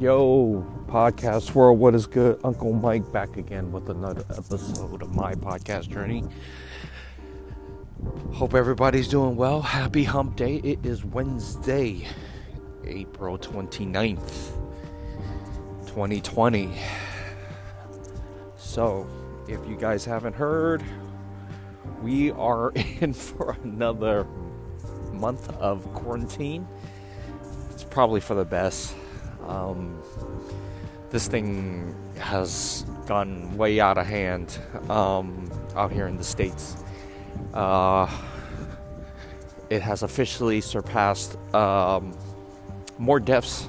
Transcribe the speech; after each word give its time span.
Yo, 0.00 0.64
podcast 0.86 1.54
world, 1.54 1.78
what 1.78 1.94
is 1.94 2.06
good? 2.06 2.40
Uncle 2.42 2.72
Mike 2.72 3.12
back 3.12 3.36
again 3.36 3.70
with 3.70 3.90
another 3.90 4.24
episode 4.30 5.02
of 5.02 5.14
my 5.14 5.34
podcast 5.34 5.90
journey. 5.90 6.24
Hope 8.32 8.54
everybody's 8.54 9.08
doing 9.08 9.36
well. 9.36 9.60
Happy 9.60 10.04
hump 10.04 10.36
day. 10.36 10.56
It 10.64 10.86
is 10.86 11.04
Wednesday, 11.04 12.08
April 12.86 13.36
29th, 13.36 14.56
2020. 15.86 16.72
So, 18.56 19.06
if 19.48 19.60
you 19.68 19.76
guys 19.76 20.06
haven't 20.06 20.34
heard, 20.34 20.82
we 22.00 22.30
are 22.30 22.70
in 23.00 23.12
for 23.12 23.54
another 23.64 24.24
month 25.12 25.50
of 25.58 25.84
quarantine. 25.92 26.66
It's 27.70 27.84
probably 27.84 28.20
for 28.20 28.34
the 28.34 28.46
best. 28.46 28.94
Um, 29.46 30.02
this 31.10 31.26
thing 31.26 31.94
has 32.18 32.84
gone 33.06 33.56
way 33.56 33.80
out 33.80 33.98
of 33.98 34.06
hand 34.06 34.58
um, 34.88 35.50
out 35.74 35.90
here 35.90 36.06
in 36.06 36.16
the 36.16 36.24
States. 36.24 36.76
Uh, 37.52 38.08
it 39.70 39.82
has 39.82 40.02
officially 40.02 40.60
surpassed 40.60 41.36
um, 41.54 42.16
more 42.98 43.20
deaths 43.20 43.68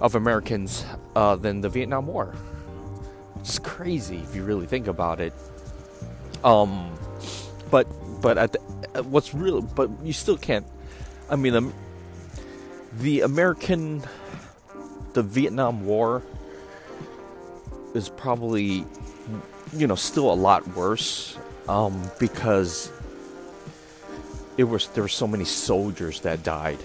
of 0.00 0.14
Americans 0.14 0.84
uh, 1.14 1.36
than 1.36 1.60
the 1.60 1.68
Vietnam 1.68 2.06
War. 2.06 2.34
It's 3.40 3.58
crazy 3.58 4.18
if 4.18 4.34
you 4.34 4.42
really 4.42 4.66
think 4.66 4.86
about 4.86 5.20
it. 5.20 5.32
Um, 6.44 6.98
but 7.70 7.86
but 8.20 8.36
at 8.38 8.52
the, 8.52 9.02
what's 9.02 9.34
real? 9.34 9.62
But 9.62 9.90
you 10.02 10.12
still 10.12 10.36
can't. 10.36 10.66
I 11.28 11.36
mean, 11.36 11.54
um, 11.54 11.72
the 12.98 13.20
American 13.20 14.02
the 15.14 15.22
Vietnam 15.22 15.84
War 15.86 16.22
is 17.94 18.08
probably, 18.08 18.84
you 19.72 19.86
know, 19.86 19.94
still 19.94 20.32
a 20.32 20.34
lot 20.34 20.66
worse 20.76 21.36
um, 21.68 22.10
because 22.18 22.90
it 24.56 24.64
was 24.64 24.88
there 24.88 25.02
were 25.02 25.08
so 25.08 25.26
many 25.26 25.44
soldiers 25.44 26.20
that 26.20 26.42
died 26.42 26.78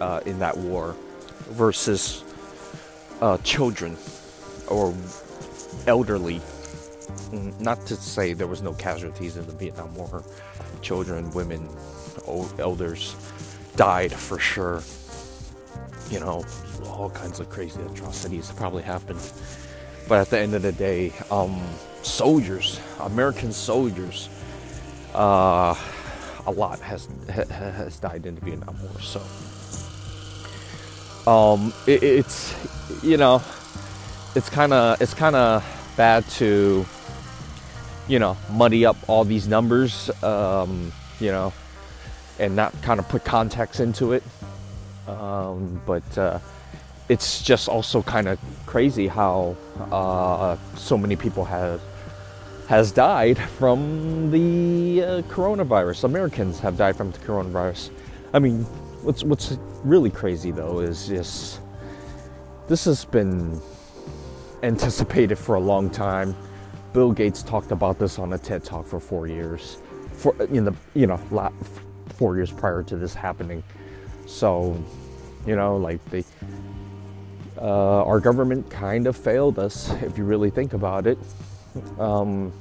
uh, 0.00 0.20
in 0.26 0.38
that 0.38 0.56
war 0.56 0.96
versus 1.50 2.24
uh, 3.20 3.38
children 3.38 3.96
or 4.68 4.94
elderly. 5.86 6.40
Mm, 7.30 7.60
not 7.60 7.84
to 7.86 7.96
say 7.96 8.32
there 8.32 8.46
was 8.46 8.62
no 8.62 8.72
casualties 8.74 9.36
in 9.36 9.46
the 9.46 9.52
Vietnam 9.52 9.94
War. 9.94 10.24
Children, 10.82 11.30
women, 11.32 11.68
old 12.26 12.58
elders 12.58 13.14
died 13.76 14.12
for 14.12 14.38
sure 14.38 14.82
you 16.10 16.18
know, 16.18 16.44
all 17.00 17.08
kinds 17.08 17.40
of 17.40 17.48
crazy 17.48 17.80
atrocities 17.80 18.52
probably 18.52 18.82
happened. 18.82 19.20
But 20.06 20.20
at 20.20 20.28
the 20.28 20.38
end 20.38 20.54
of 20.54 20.60
the 20.60 20.72
day, 20.72 21.12
um, 21.30 21.58
soldiers, 22.02 22.78
American 23.00 23.52
soldiers, 23.52 24.28
uh, 25.14 25.74
a 26.46 26.50
lot 26.50 26.78
has 26.80 27.08
has 27.28 27.98
died 27.98 28.26
in 28.26 28.34
the 28.34 28.40
Vietnam 28.42 28.76
War. 28.82 29.00
So, 29.00 29.20
um, 31.30 31.72
it, 31.86 32.02
it's 32.02 32.54
you 33.02 33.16
know, 33.16 33.42
it's 34.34 34.50
kind 34.50 34.74
of 34.74 35.00
it's 35.00 35.14
kind 35.14 35.36
of 35.36 35.64
bad 35.96 36.28
to 36.40 36.84
you 38.08 38.18
know 38.18 38.36
muddy 38.52 38.84
up 38.84 38.96
all 39.08 39.24
these 39.24 39.48
numbers, 39.48 40.10
um, 40.22 40.92
you 41.18 41.30
know, 41.32 41.54
and 42.38 42.56
not 42.56 42.74
kind 42.82 43.00
of 43.00 43.08
put 43.08 43.24
context 43.24 43.80
into 43.80 44.12
it. 44.12 44.22
Um, 45.08 45.80
but 45.86 46.18
uh, 46.18 46.38
it's 47.10 47.42
just 47.42 47.68
also 47.68 48.02
kind 48.02 48.28
of 48.28 48.38
crazy 48.66 49.08
how 49.08 49.56
uh, 49.90 50.56
so 50.76 50.96
many 50.96 51.16
people 51.16 51.44
have 51.44 51.80
has 52.68 52.92
died 52.92 53.36
from 53.36 54.30
the 54.30 55.02
uh, 55.02 55.22
coronavirus. 55.22 56.04
Americans 56.04 56.60
have 56.60 56.76
died 56.76 56.94
from 56.94 57.10
the 57.10 57.18
coronavirus. 57.18 57.90
I 58.32 58.38
mean, 58.38 58.62
what's 59.02 59.24
what's 59.24 59.58
really 59.82 60.10
crazy 60.10 60.52
though 60.52 60.78
is 60.78 61.08
just 61.08 61.60
this 62.68 62.84
has 62.84 63.04
been 63.04 63.60
anticipated 64.62 65.36
for 65.36 65.56
a 65.56 65.60
long 65.60 65.90
time. 65.90 66.36
Bill 66.92 67.10
Gates 67.10 67.42
talked 67.42 67.72
about 67.72 67.98
this 67.98 68.20
on 68.20 68.32
a 68.34 68.38
TED 68.38 68.62
Talk 68.62 68.86
for 68.86 69.00
four 69.00 69.26
years, 69.26 69.78
for 70.12 70.40
in 70.44 70.64
the 70.64 70.74
you 70.94 71.08
know 71.08 71.18
four 72.10 72.36
years 72.36 72.52
prior 72.52 72.84
to 72.84 72.96
this 72.96 73.14
happening. 73.14 73.64
So, 74.26 74.80
you 75.44 75.56
know, 75.56 75.76
like 75.76 76.04
the 76.10 76.24
uh, 77.60 78.04
our 78.04 78.20
government 78.20 78.68
kind 78.70 79.06
of 79.06 79.16
failed 79.16 79.58
us 79.58 79.90
if 80.02 80.16
you 80.16 80.24
really 80.24 80.50
think 80.50 80.72
about 80.72 81.06
it, 81.06 81.18
um, 81.98 82.52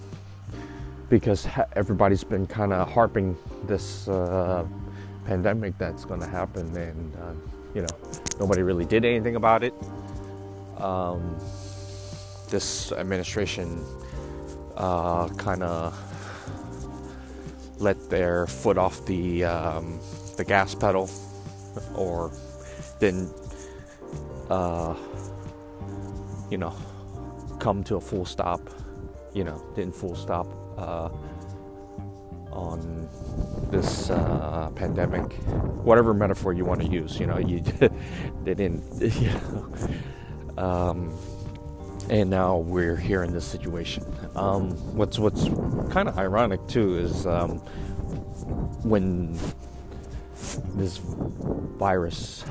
because 1.09 1.47
everybody's 1.75 2.23
been 2.23 2.45
kind 2.45 2.73
of 2.73 2.89
harping 2.91 3.37
this 3.63 4.07
uh, 4.07 4.65
pandemic 5.25 5.77
that's 5.77 6.05
going 6.05 6.19
to 6.19 6.27
happen, 6.27 6.75
and 6.75 7.15
uh, 7.15 7.33
you 7.73 7.81
know, 7.81 7.87
nobody 8.39 8.61
really 8.61 8.85
did 8.85 9.05
anything 9.05 9.35
about 9.35 9.63
it. 9.63 9.73
Um, 10.77 11.37
this 12.49 12.91
administration 12.91 13.83
uh, 14.75 15.27
kind 15.29 15.63
of 15.63 15.93
let 17.79 18.09
their 18.09 18.47
foot 18.47 18.77
off 18.77 19.05
the 19.05 19.45
um, 19.45 19.99
the 20.37 20.43
gas 20.43 20.73
pedal 20.75 21.09
or 21.95 22.31
didn't, 22.99 23.29
uh, 24.49 24.95
you 26.49 26.57
know, 26.57 26.75
come 27.59 27.83
to 27.83 27.95
a 27.95 28.01
full 28.01 28.25
stop, 28.25 28.61
you 29.33 29.43
know, 29.43 29.61
didn't 29.75 29.95
full 29.95 30.15
stop 30.15 30.47
uh, 30.77 31.09
on 32.51 33.07
this 33.69 34.09
uh, 34.09 34.71
pandemic, 34.75 35.31
whatever 35.83 36.13
metaphor 36.13 36.53
you 36.53 36.65
want 36.65 36.81
to 36.81 36.87
use, 36.87 37.19
you 37.19 37.27
know, 37.27 37.37
you 37.49 37.61
they 38.43 38.53
didn't, 38.53 38.83
you 39.01 39.29
know, 39.29 40.63
um, 40.63 41.17
and 42.09 42.29
now 42.29 42.57
we're 42.57 42.95
here 42.95 43.23
in 43.23 43.31
this 43.31 43.45
situation. 43.45 44.03
Um, 44.35 44.71
what's 44.95 45.19
what's 45.19 45.43
kind 45.91 46.09
of 46.09 46.17
ironic 46.17 46.65
too 46.67 46.97
is 46.97 47.27
um, 47.27 47.59
when 48.83 49.37
this 50.75 50.97
virus 51.77 52.43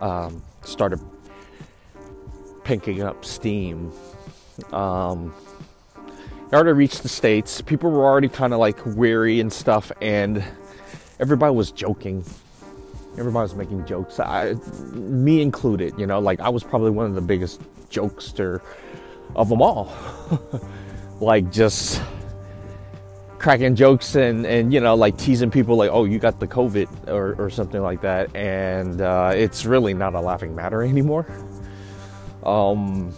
um, 0.00 0.42
started 0.62 1.00
picking 2.78 3.02
up 3.02 3.24
steam. 3.24 3.92
Um, 4.72 5.34
it 5.96 6.54
already 6.54 6.70
reached 6.70 7.02
the 7.02 7.08
states. 7.08 7.60
People 7.60 7.90
were 7.90 8.04
already 8.04 8.28
kind 8.28 8.52
of 8.52 8.60
like 8.60 8.78
weary 8.86 9.40
and 9.40 9.52
stuff, 9.52 9.90
and 10.00 10.44
everybody 11.18 11.52
was 11.52 11.72
joking. 11.72 12.24
Everybody 13.18 13.42
was 13.42 13.56
making 13.56 13.86
jokes, 13.86 14.20
I, 14.20 14.54
me 14.92 15.42
included. 15.42 15.98
You 15.98 16.06
know, 16.06 16.20
like 16.20 16.38
I 16.38 16.48
was 16.48 16.62
probably 16.62 16.92
one 16.92 17.06
of 17.06 17.16
the 17.16 17.20
biggest 17.20 17.60
jokester 17.90 18.60
of 19.34 19.48
them 19.48 19.62
all. 19.62 19.92
like 21.20 21.50
just 21.50 22.00
cracking 23.40 23.74
jokes 23.74 24.14
and, 24.14 24.46
and 24.46 24.72
you 24.72 24.80
know 24.80 24.94
like 24.94 25.16
teasing 25.16 25.50
people 25.50 25.74
like 25.74 25.88
oh 25.90 26.04
you 26.04 26.18
got 26.18 26.38
the 26.40 26.46
covid 26.46 26.86
or, 27.08 27.34
or 27.42 27.48
something 27.48 27.80
like 27.80 28.02
that 28.02 28.34
and 28.36 29.00
uh, 29.00 29.32
it's 29.34 29.64
really 29.64 29.94
not 29.94 30.14
a 30.14 30.20
laughing 30.20 30.54
matter 30.54 30.82
anymore 30.82 31.26
um, 32.44 33.14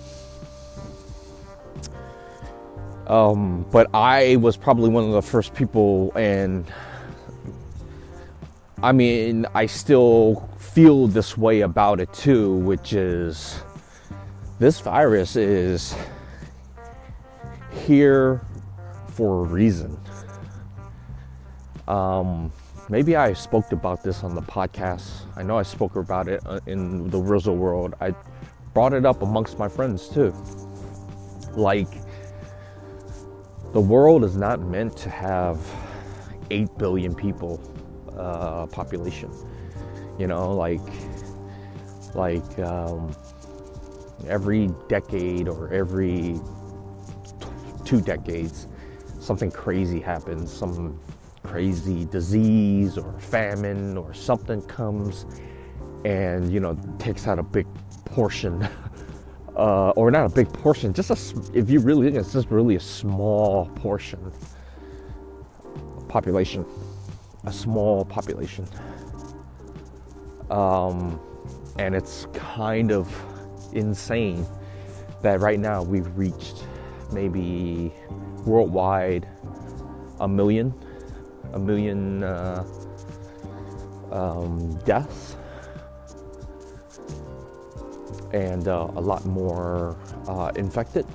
um, 3.07 3.67
but 3.71 3.89
i 3.95 4.37
was 4.37 4.57
probably 4.57 4.89
one 4.89 5.05
of 5.05 5.13
the 5.13 5.23
first 5.23 5.55
people 5.55 6.13
and 6.17 6.67
i 8.83 8.93
mean 8.93 9.47
i 9.55 9.67
still 9.67 10.49
feel 10.59 11.07
this 11.07 11.37
way 11.37 11.61
about 11.61 12.01
it 12.01 12.13
too 12.13 12.57
which 12.59 12.93
is 12.93 13.61
this 14.59 14.81
virus 14.81 15.37
is 15.37 15.95
here 17.87 18.41
for 19.09 19.45
a 19.45 19.49
reason 19.49 19.99
um, 21.89 22.53
maybe 22.89 23.17
I 23.17 23.33
spoke 23.33 23.73
about 23.73 24.03
this 24.03 24.23
on 24.23 24.35
the 24.35 24.43
podcast. 24.43 25.11
I 25.37 25.43
know 25.43 25.59
I 25.59 25.63
spoke 25.63 25.97
about 25.97 26.29
it 26.29 26.41
uh, 26.47 26.61
in 26.67 27.11
the 27.11 27.19
Rizzo 27.19 27.53
world. 27.53 27.95
I 28.01 28.15
brought 28.75 28.93
it 28.93 29.05
up 29.05 29.23
amongst 29.23 29.59
my 29.59 29.69
friends 29.69 30.09
too. 30.09 30.35
Like, 31.53 31.89
the 33.73 33.81
world 33.81 34.25
is 34.25 34.37
not 34.37 34.61
meant 34.61 34.97
to 34.99 35.11
have 35.11 35.59
8 36.51 36.69
billion 36.79 37.15
people 37.15 37.61
uh, 38.17 38.67
population. 38.67 39.31
You 40.19 40.27
know, 40.27 40.53
like, 40.53 40.81
like 42.15 42.59
um, 42.59 43.15
every 44.29 44.71
decade 44.89 45.49
or 45.49 45.73
every 45.73 46.39
t- 47.41 47.47
two 47.85 48.01
decades, 48.01 48.69
something 49.21 49.51
crazy 49.51 50.01
happens. 50.01 50.53
Some 50.53 50.99
crazy 51.43 52.05
disease 52.07 52.97
or 52.97 53.13
famine 53.21 53.97
or 53.97 54.15
something 54.15 54.63
comes 54.63 55.27
and 56.05 56.53
you 56.53 56.61
know 56.61 56.77
takes 56.99 57.27
out 57.27 57.39
a 57.39 57.43
big 57.43 57.67
portion, 58.13 58.69
uh, 59.57 59.91
or 59.91 60.11
not 60.11 60.27
a 60.27 60.29
big 60.29 60.53
portion, 60.53 60.93
just 60.93 61.11
a, 61.11 61.59
if 61.59 61.71
you 61.71 61.81
really 61.81 62.07
think 62.07 62.17
it's 62.19 62.33
just 62.33 62.49
really 62.51 62.77
a 62.77 62.81
small 62.81 63.67
portion. 63.77 64.33
Population, 66.09 66.65
a 67.45 67.53
small 67.53 68.05
population. 68.05 68.67
Um, 70.51 71.19
and 71.79 71.95
it's 71.95 72.27
kind 72.35 72.93
of 72.93 73.11
insane 73.73 74.47
that 75.23 75.41
right 75.41 75.59
now 75.59 75.83
we've 75.83 76.15
reached 76.17 76.67
maybe 77.13 77.93
worldwide 78.45 79.27
a 80.21 80.29
million, 80.29 80.75
a 81.55 81.59
million 81.59 82.23
uh, 82.23 82.65
um, 84.11 84.79
deaths, 84.85 85.37
and 88.33 88.69
uh, 88.69 88.89
a 88.97 89.01
lot 89.01 89.25
more 89.25 89.97
uh, 90.29 90.53
infected. 90.57 91.07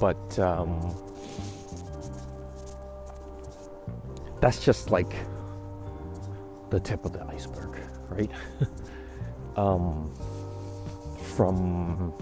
But 0.00 0.38
um, 0.38 0.94
that's 4.40 4.64
just 4.64 4.90
like 4.90 5.14
the 6.70 6.80
tip 6.80 7.04
of 7.04 7.12
the 7.12 7.24
iceberg, 7.26 7.78
right? 8.10 8.30
um, 9.56 10.14
from 11.34 12.12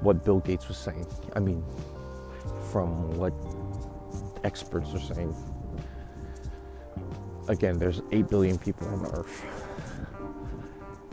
what 0.00 0.24
Bill 0.24 0.40
Gates 0.40 0.68
was 0.68 0.78
saying. 0.78 1.06
I 1.34 1.40
mean, 1.40 1.62
from 2.70 3.16
what 3.18 3.32
experts 4.44 4.94
are 4.94 5.00
saying. 5.00 5.34
Again, 7.48 7.78
there's 7.78 8.02
8 8.12 8.28
billion 8.28 8.58
people 8.58 8.86
on 8.88 9.06
Earth. 9.14 9.44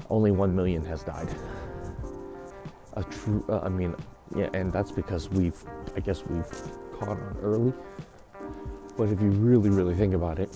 Only 0.09 0.31
1 0.31 0.55
million 0.55 0.83
has 0.85 1.03
died. 1.03 1.29
A 2.93 3.03
true, 3.03 3.43
uh, 3.49 3.59
I 3.59 3.69
mean, 3.69 3.95
yeah, 4.35 4.49
and 4.53 4.71
that's 4.71 4.91
because 4.91 5.29
we've, 5.29 5.61
I 5.95 5.99
guess 5.99 6.23
we've 6.25 6.49
caught 6.97 7.09
on 7.09 7.37
early. 7.41 7.73
But 8.97 9.09
if 9.09 9.21
you 9.21 9.29
really, 9.29 9.69
really 9.69 9.95
think 9.95 10.13
about 10.13 10.39
it, 10.39 10.55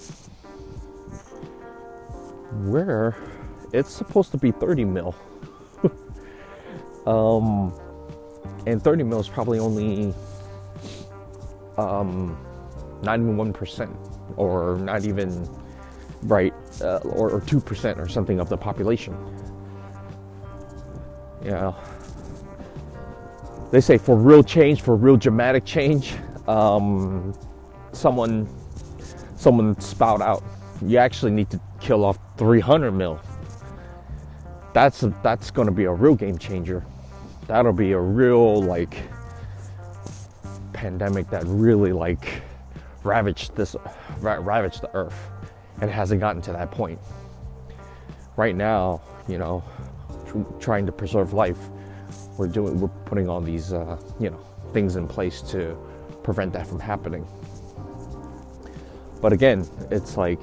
where 2.65 3.15
it's 3.73 3.91
supposed 3.91 4.31
to 4.31 4.37
be 4.37 4.51
30 4.51 4.85
mil. 4.85 5.15
um, 7.05 7.73
and 8.65 8.81
30 8.81 9.03
mil 9.03 9.19
is 9.19 9.27
probably 9.27 9.59
only 9.59 10.13
um, 11.77 12.37
even 13.03 13.35
1% 13.35 14.35
or 14.37 14.77
not 14.77 15.05
even 15.05 15.47
right 16.23 16.53
uh, 16.81 16.97
or, 17.03 17.31
or 17.31 17.41
2% 17.41 17.97
or 17.97 18.07
something 18.07 18.39
of 18.39 18.49
the 18.49 18.57
population. 18.57 19.13
Know 21.43 21.75
they 23.71 23.81
say 23.81 23.97
for 23.97 24.15
real 24.15 24.43
change 24.43 24.81
for 24.81 24.95
real 24.95 25.15
dramatic 25.15 25.63
change 25.63 26.15
um, 26.47 27.37
someone 27.91 28.47
someone 29.35 29.79
spout 29.79 30.21
out 30.21 30.43
you 30.85 30.97
actually 30.97 31.31
need 31.31 31.49
to 31.49 31.59
kill 31.79 32.05
off 32.05 32.17
300 32.37 32.91
mil. 32.91 33.19
That's 34.73 35.03
that's 35.23 35.51
going 35.51 35.67
to 35.67 35.73
be 35.73 35.85
a 35.85 35.91
real 35.91 36.15
game 36.15 36.37
changer. 36.37 36.85
That'll 37.47 37.73
be 37.73 37.91
a 37.91 37.99
real 37.99 38.61
like 38.61 38.95
pandemic 40.73 41.29
that 41.31 41.43
really 41.45 41.91
like 41.91 42.41
ravaged 43.03 43.55
this 43.55 43.75
ravaged 44.21 44.81
the 44.81 44.95
earth 44.95 45.29
and 45.81 45.89
it 45.89 45.93
hasn't 45.93 46.19
gotten 46.19 46.41
to 46.43 46.51
that 46.53 46.71
point. 46.71 46.99
Right 48.35 48.55
now 48.55 49.01
you 49.27 49.37
know 49.37 49.63
tr- 50.27 50.59
trying 50.59 50.85
to 50.85 50.91
preserve 50.91 51.33
life 51.33 51.57
we're 52.37 52.47
doing 52.47 52.79
we're 52.79 52.87
putting 53.05 53.29
all 53.29 53.41
these 53.41 53.73
uh, 53.73 53.97
you 54.19 54.29
know 54.29 54.39
things 54.73 54.95
in 54.95 55.07
place 55.07 55.41
to 55.41 55.77
prevent 56.23 56.53
that 56.53 56.67
from 56.67 56.79
happening. 56.79 57.27
But 59.21 59.33
again 59.33 59.67
it's 59.91 60.17
like 60.17 60.39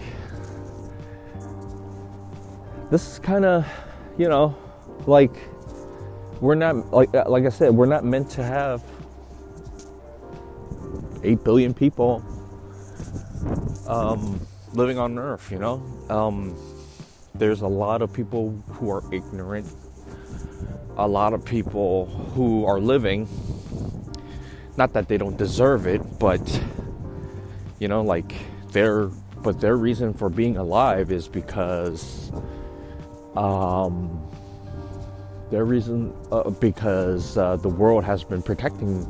this 2.90 3.12
is 3.12 3.18
kind 3.18 3.44
of 3.44 3.66
you 4.18 4.28
know 4.28 4.56
like 5.06 5.34
we're 6.40 6.54
not 6.54 6.92
like 6.92 7.12
like 7.14 7.46
I 7.46 7.48
said, 7.48 7.74
we're 7.74 7.86
not 7.86 8.04
meant 8.04 8.30
to 8.30 8.44
have 8.44 8.82
eight 11.22 11.42
billion 11.42 11.72
people 11.72 12.22
um, 13.88 14.40
living 14.72 14.98
on 14.98 15.18
Earth. 15.18 15.50
You 15.50 15.58
know, 15.58 15.82
um, 16.08 16.56
there's 17.34 17.62
a 17.62 17.68
lot 17.68 18.02
of 18.02 18.12
people 18.12 18.50
who 18.68 18.90
are 18.90 19.02
ignorant. 19.12 19.66
A 20.96 21.06
lot 21.06 21.34
of 21.34 21.44
people 21.44 22.06
who 22.34 22.64
are 22.64 22.80
living. 22.80 23.28
Not 24.76 24.92
that 24.92 25.08
they 25.08 25.16
don't 25.16 25.36
deserve 25.36 25.86
it, 25.86 26.18
but 26.18 26.62
you 27.78 27.88
know, 27.88 28.02
like 28.02 28.34
their 28.72 29.06
but 29.42 29.60
their 29.60 29.76
reason 29.76 30.12
for 30.12 30.28
being 30.28 30.56
alive 30.56 31.12
is 31.12 31.28
because 31.28 32.32
um, 33.36 34.26
their 35.50 35.64
reason, 35.64 36.12
uh, 36.32 36.50
because 36.50 37.36
uh, 37.38 37.56
the 37.56 37.68
world 37.68 38.04
has 38.04 38.24
been 38.24 38.42
protecting 38.42 39.06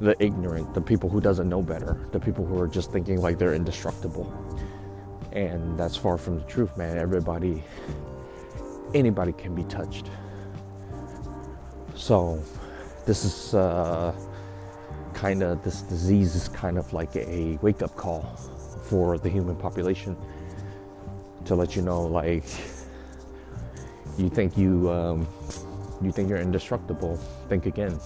the 0.00 0.16
ignorant, 0.22 0.72
the 0.74 0.80
people 0.80 1.10
who 1.10 1.20
doesn't 1.20 1.48
know 1.48 1.60
better, 1.60 1.98
the 2.12 2.20
people 2.20 2.46
who 2.46 2.58
are 2.58 2.68
just 2.68 2.92
thinking 2.92 3.20
like 3.20 3.38
they're 3.38 3.54
indestructible. 3.54 4.32
And 5.32 5.78
that's 5.78 5.96
far 5.96 6.18
from 6.18 6.38
the 6.38 6.44
truth, 6.44 6.76
man. 6.76 6.98
Everybody, 6.98 7.62
anybody 8.94 9.32
can 9.32 9.54
be 9.54 9.64
touched. 9.64 10.10
So, 11.94 12.42
this 13.06 13.24
is 13.24 13.54
uh, 13.54 14.14
kind 15.14 15.42
of, 15.42 15.62
this 15.62 15.82
disease 15.82 16.34
is 16.34 16.48
kind 16.48 16.78
of 16.78 16.92
like 16.92 17.14
a 17.16 17.58
wake 17.60 17.82
up 17.82 17.94
call 17.96 18.22
for 18.84 19.18
the 19.18 19.28
human 19.28 19.56
population 19.56 20.16
to 21.44 21.54
let 21.54 21.76
you 21.76 21.82
know, 21.82 22.02
like, 22.02 22.44
you 24.18 24.28
think 24.28 24.58
you 24.58 24.90
um, 24.90 25.26
you 26.02 26.10
think 26.10 26.28
you're 26.28 26.38
indestructible 26.38 27.16
think 27.48 27.66
again 27.66 27.98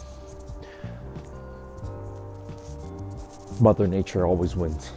mother 3.60 3.86
nature 3.86 4.26
always 4.26 4.54
wins 4.54 4.92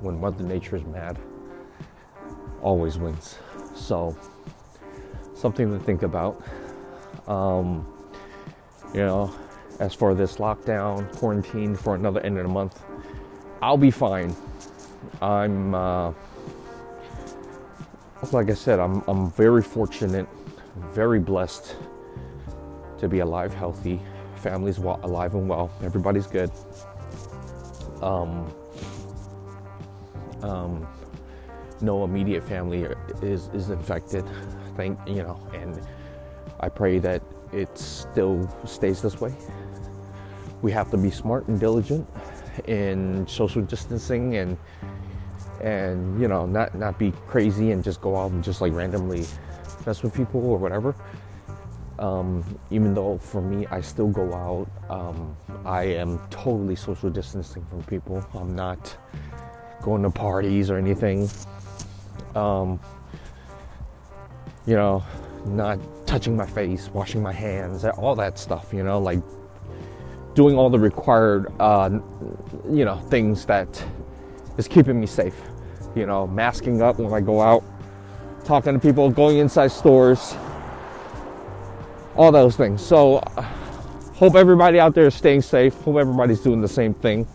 when 0.00 0.20
mother 0.20 0.42
nature 0.44 0.76
is 0.76 0.84
mad 0.84 1.18
always 2.62 2.98
wins. 2.98 3.38
So 3.74 4.16
something 5.34 5.70
to 5.70 5.84
think 5.84 6.02
about. 6.02 6.42
Um, 7.26 7.86
you 8.92 9.00
know 9.00 9.32
as 9.78 9.94
for 9.94 10.14
this 10.14 10.36
lockdown 10.36 11.10
quarantine 11.16 11.76
for 11.76 11.94
another 11.94 12.20
end 12.20 12.36
of 12.36 12.42
the 12.42 12.52
month 12.52 12.82
i'll 13.62 13.76
be 13.76 13.90
fine. 13.90 14.34
I'm 15.20 15.74
uh, 15.74 16.12
like 18.32 18.50
I 18.50 18.54
said, 18.54 18.78
I'm, 18.78 19.02
I'm 19.08 19.30
very 19.32 19.62
fortunate, 19.62 20.28
very 20.76 21.18
blessed 21.18 21.76
to 22.98 23.08
be 23.08 23.20
alive, 23.20 23.52
healthy, 23.54 24.00
family's 24.36 24.78
well, 24.78 25.00
alive 25.02 25.34
and 25.34 25.48
well, 25.48 25.70
everybody's 25.82 26.26
good. 26.26 26.50
Um, 28.02 28.52
um, 30.42 30.86
no 31.80 32.04
immediate 32.04 32.44
family 32.44 32.86
is, 33.22 33.48
is 33.48 33.70
infected, 33.70 34.24
thank 34.76 34.98
you 35.06 35.22
know, 35.22 35.40
and 35.54 35.80
I 36.60 36.68
pray 36.68 36.98
that 36.98 37.22
it 37.52 37.76
still 37.76 38.48
stays 38.66 39.02
this 39.02 39.20
way. 39.20 39.34
We 40.62 40.70
have 40.72 40.90
to 40.90 40.98
be 40.98 41.10
smart 41.10 41.48
and 41.48 41.58
diligent 41.58 42.06
in 42.66 43.26
social 43.26 43.62
distancing 43.62 44.36
and 44.36 44.56
and 45.60 46.20
you 46.20 46.28
know 46.28 46.46
not 46.46 46.74
not 46.74 46.98
be 46.98 47.12
crazy 47.26 47.70
and 47.72 47.84
just 47.84 48.00
go 48.00 48.16
out 48.16 48.30
and 48.30 48.42
just 48.42 48.60
like 48.60 48.72
randomly 48.72 49.26
mess 49.86 50.02
with 50.02 50.14
people 50.14 50.44
or 50.44 50.58
whatever 50.58 50.94
um, 51.98 52.42
even 52.70 52.94
though 52.94 53.18
for 53.18 53.42
me 53.42 53.66
i 53.66 53.80
still 53.80 54.08
go 54.08 54.32
out 54.34 54.68
um, 54.90 55.36
i 55.64 55.82
am 55.82 56.18
totally 56.30 56.74
social 56.74 57.10
distancing 57.10 57.64
from 57.66 57.82
people 57.84 58.24
i'm 58.34 58.54
not 58.54 58.96
going 59.82 60.02
to 60.02 60.10
parties 60.10 60.70
or 60.70 60.76
anything 60.76 61.28
um, 62.34 62.78
you 64.66 64.74
know 64.74 65.02
not 65.46 65.78
touching 66.06 66.36
my 66.36 66.46
face 66.46 66.88
washing 66.88 67.22
my 67.22 67.32
hands 67.32 67.84
all 67.84 68.14
that 68.14 68.38
stuff 68.38 68.72
you 68.72 68.82
know 68.82 68.98
like 68.98 69.20
doing 70.34 70.56
all 70.56 70.70
the 70.70 70.78
required 70.78 71.52
uh, 71.60 71.90
you 72.70 72.84
know 72.84 72.96
things 73.08 73.44
that 73.46 73.84
is 74.60 74.68
keeping 74.68 75.00
me 75.00 75.06
safe. 75.06 75.34
You 75.94 76.06
know, 76.06 76.26
masking 76.26 76.82
up 76.82 76.98
when 76.98 77.12
I 77.12 77.20
go 77.20 77.40
out, 77.40 77.64
talking 78.44 78.74
to 78.74 78.78
people, 78.78 79.10
going 79.10 79.38
inside 79.38 79.72
stores, 79.72 80.36
all 82.14 82.30
those 82.30 82.56
things. 82.56 82.80
So, 82.80 83.20
hope 84.14 84.36
everybody 84.36 84.78
out 84.78 84.94
there 84.94 85.06
is 85.06 85.14
staying 85.14 85.42
safe. 85.42 85.74
Hope 85.80 85.96
everybody's 85.96 86.40
doing 86.40 86.60
the 86.60 86.68
same 86.68 86.94
thing. 86.94 87.26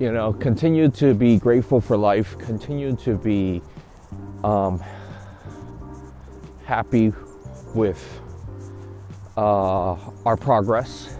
You 0.00 0.10
know, 0.12 0.32
continue 0.32 0.88
to 0.92 1.12
be 1.12 1.36
grateful 1.36 1.78
for 1.78 1.94
life. 1.94 2.38
Continue 2.38 2.96
to 2.96 3.18
be 3.18 3.60
um, 4.42 4.82
happy 6.64 7.12
with 7.74 8.02
uh, 9.36 9.96
our 10.24 10.38
progress 10.38 11.14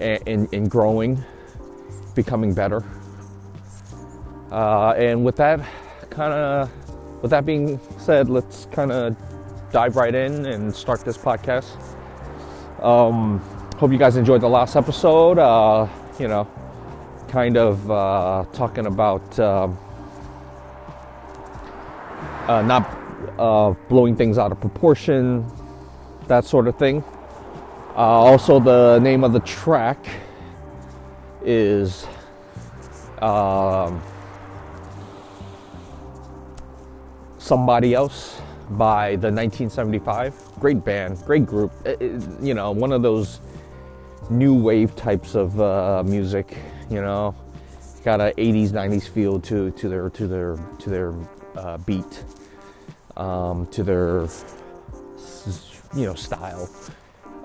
in, 0.00 0.48
in 0.50 0.66
growing, 0.66 1.22
becoming 2.16 2.52
better. 2.52 2.82
Uh, 4.50 4.94
and 4.96 5.24
with 5.24 5.36
that, 5.36 5.60
kind 6.10 6.32
of, 6.32 7.22
with 7.22 7.30
that 7.30 7.46
being 7.46 7.78
said, 7.96 8.28
let's 8.28 8.66
kind 8.72 8.90
of 8.90 9.16
dive 9.70 9.94
right 9.94 10.16
in 10.16 10.46
and 10.46 10.74
start 10.74 11.04
this 11.04 11.16
podcast. 11.16 11.76
Um, 12.82 13.38
hope 13.76 13.92
you 13.92 13.98
guys 13.98 14.16
enjoyed 14.16 14.40
the 14.40 14.48
last 14.48 14.74
episode. 14.74 15.38
Uh, 15.38 15.86
you 16.18 16.26
know, 16.26 16.50
kind 17.28 17.56
of 17.56 17.90
uh, 17.90 18.44
talking 18.52 18.86
about 18.86 19.38
uh, 19.38 19.68
uh 22.48 22.62
not 22.62 22.98
uh, 23.38 23.74
blowing 23.88 24.16
things 24.16 24.38
out 24.38 24.50
of 24.52 24.60
proportion, 24.60 25.46
that 26.26 26.44
sort 26.44 26.66
of 26.66 26.76
thing. 26.78 27.04
Uh, 27.96 28.00
also, 28.00 28.58
the 28.60 28.98
name 29.00 29.24
of 29.24 29.32
the 29.32 29.40
track 29.40 30.04
is. 31.42 32.06
Um, 33.20 34.02
Somebody 37.48 37.94
Else 37.94 38.42
by 38.72 39.12
the 39.12 39.32
1975. 39.32 40.34
Great 40.60 40.84
band, 40.84 41.16
great 41.24 41.46
group. 41.46 41.72
It, 41.86 42.02
it, 42.02 42.22
you 42.42 42.52
know, 42.52 42.72
one 42.72 42.92
of 42.92 43.00
those 43.00 43.40
new 44.28 44.54
wave 44.54 44.94
types 44.96 45.34
of 45.34 45.58
uh, 45.58 46.02
music. 46.04 46.58
You 46.90 47.02
know, 47.02 47.34
got 48.04 48.20
a 48.20 48.32
80s, 48.38 48.70
90s 48.70 49.08
feel 49.08 49.40
to 49.40 49.70
to 49.72 49.88
their 49.88 50.10
to 50.10 50.26
their 50.26 50.56
to 50.78 50.90
their 50.90 51.14
uh, 51.56 51.78
beat, 51.78 52.24
um, 53.16 53.66
to 53.66 53.82
their 53.82 54.28
you 55.94 56.06
know 56.06 56.14
style. 56.14 56.70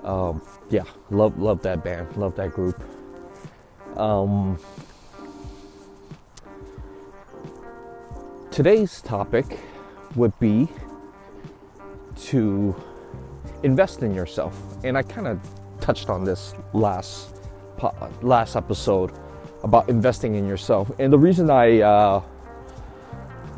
Um, 0.02 0.42
yeah, 0.70 0.84
love 1.10 1.38
love 1.38 1.62
that 1.62 1.84
band, 1.84 2.16
love 2.16 2.34
that 2.36 2.52
group. 2.52 2.82
Um, 3.96 4.58
today's 8.50 9.00
topic 9.02 9.58
would 10.16 10.38
be 10.38 10.68
to 12.16 12.74
invest 13.62 14.02
in 14.02 14.14
yourself. 14.14 14.56
And 14.84 14.96
I 14.96 15.02
kind 15.02 15.26
of 15.26 15.40
touched 15.80 16.08
on 16.08 16.24
this 16.24 16.54
last 16.72 17.34
last 18.22 18.56
episode 18.56 19.12
about 19.64 19.88
investing 19.88 20.36
in 20.36 20.46
yourself. 20.46 20.90
And 20.98 21.12
the 21.12 21.18
reason 21.18 21.50
I 21.50 21.80
uh, 21.80 22.22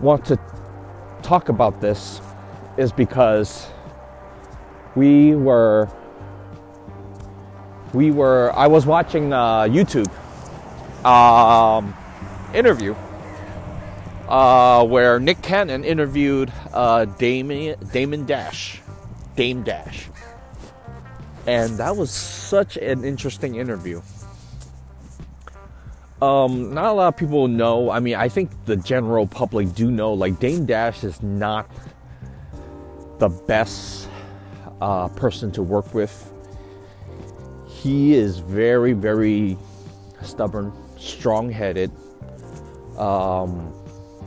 want 0.00 0.24
to 0.26 0.38
talk 1.22 1.48
about 1.50 1.80
this 1.80 2.22
is 2.78 2.92
because 2.92 3.66
we 4.94 5.34
were 5.34 5.90
we 7.92 8.10
were 8.10 8.52
I 8.54 8.68
was 8.68 8.86
watching 8.86 9.32
a 9.32 9.66
YouTube 9.68 10.10
um, 11.04 11.94
interview 12.54 12.94
uh, 14.28 14.84
where 14.84 15.18
Nick 15.18 15.42
Cannon 15.42 15.84
interviewed 15.84 16.52
uh, 16.72 17.04
Damon, 17.04 17.76
Damon 17.92 18.24
Dash, 18.26 18.80
Dame 19.34 19.62
Dash. 19.62 20.08
And 21.46 21.78
that 21.78 21.96
was 21.96 22.10
such 22.10 22.76
an 22.76 23.04
interesting 23.04 23.54
interview. 23.56 24.02
Um, 26.22 26.72
not 26.72 26.86
a 26.86 26.92
lot 26.92 27.08
of 27.08 27.16
people 27.16 27.46
know. 27.46 27.90
I 27.90 28.00
mean, 28.00 28.14
I 28.14 28.28
think 28.28 28.50
the 28.64 28.76
general 28.76 29.26
public 29.26 29.74
do 29.74 29.90
know. 29.90 30.12
Like 30.12 30.38
Dame 30.40 30.64
Dash 30.64 31.04
is 31.04 31.22
not 31.22 31.70
the 33.18 33.28
best 33.28 34.08
uh, 34.80 35.08
person 35.08 35.52
to 35.52 35.62
work 35.62 35.92
with. 35.92 36.32
He 37.66 38.14
is 38.14 38.38
very, 38.38 38.94
very 38.94 39.58
stubborn, 40.22 40.72
strong-headed. 40.98 41.92
Um, 42.98 43.74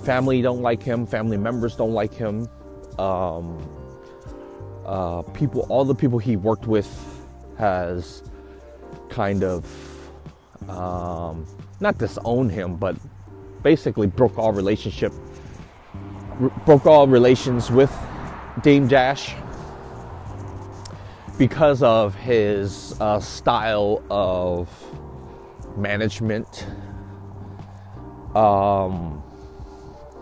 family 0.03 0.41
don't 0.41 0.61
like 0.61 0.81
him 0.81 1.05
family 1.05 1.37
members 1.37 1.75
don't 1.75 1.93
like 1.93 2.13
him 2.13 2.47
um, 2.97 3.57
uh, 4.85 5.21
people 5.33 5.65
all 5.69 5.85
the 5.85 5.95
people 5.95 6.19
he 6.19 6.35
worked 6.35 6.67
with 6.67 6.89
has 7.57 8.23
kind 9.09 9.43
of 9.43 9.65
um, 10.67 11.45
not 11.79 11.97
disown 11.97 12.49
him 12.49 12.75
but 12.75 12.95
basically 13.63 14.07
broke 14.07 14.37
all 14.37 14.51
relationship 14.51 15.13
r- 16.41 16.49
broke 16.65 16.85
all 16.85 17.07
relations 17.07 17.71
with 17.71 17.95
dame 18.61 18.87
dash 18.87 19.35
because 21.37 21.81
of 21.81 22.13
his 22.15 22.99
uh, 22.99 23.19
style 23.19 24.03
of 24.09 24.69
management 25.77 26.67
um, 28.35 29.23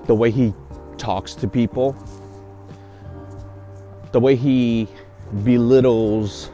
the 0.06 0.16
way 0.16 0.32
he 0.32 0.54
talks 0.98 1.34
to 1.36 1.48
people, 1.48 1.96
the 4.12 4.20
way 4.20 4.36
he 4.36 4.88
belittles 5.44 6.50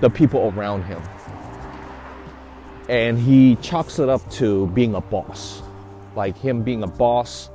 the 0.00 0.08
people 0.10 0.52
around 0.56 0.82
him. 0.84 1.02
And 2.88 3.18
he 3.18 3.56
chalks 3.56 3.98
it 3.98 4.08
up 4.08 4.28
to 4.32 4.68
being 4.68 4.94
a 4.94 5.00
boss. 5.00 5.62
Like 6.14 6.36
him 6.38 6.62
being 6.62 6.82
a 6.82 6.86
boss, 6.86 7.50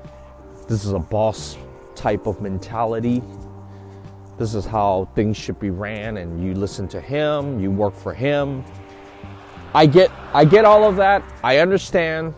this 0.67 0.85
is 0.85 0.91
a 0.91 0.99
boss 0.99 1.57
type 1.95 2.27
of 2.27 2.41
mentality. 2.41 3.23
This 4.37 4.55
is 4.55 4.65
how 4.65 5.09
things 5.15 5.37
should 5.37 5.59
be 5.59 5.69
ran 5.69 6.17
and 6.17 6.43
you 6.43 6.53
listen 6.53 6.87
to 6.89 6.99
him, 6.99 7.59
you 7.59 7.71
work 7.71 7.95
for 7.95 8.13
him. 8.13 8.63
I 9.73 9.85
get 9.85 10.11
I 10.33 10.45
get 10.45 10.65
all 10.65 10.83
of 10.83 10.97
that. 10.97 11.23
I 11.43 11.59
understand 11.59 12.33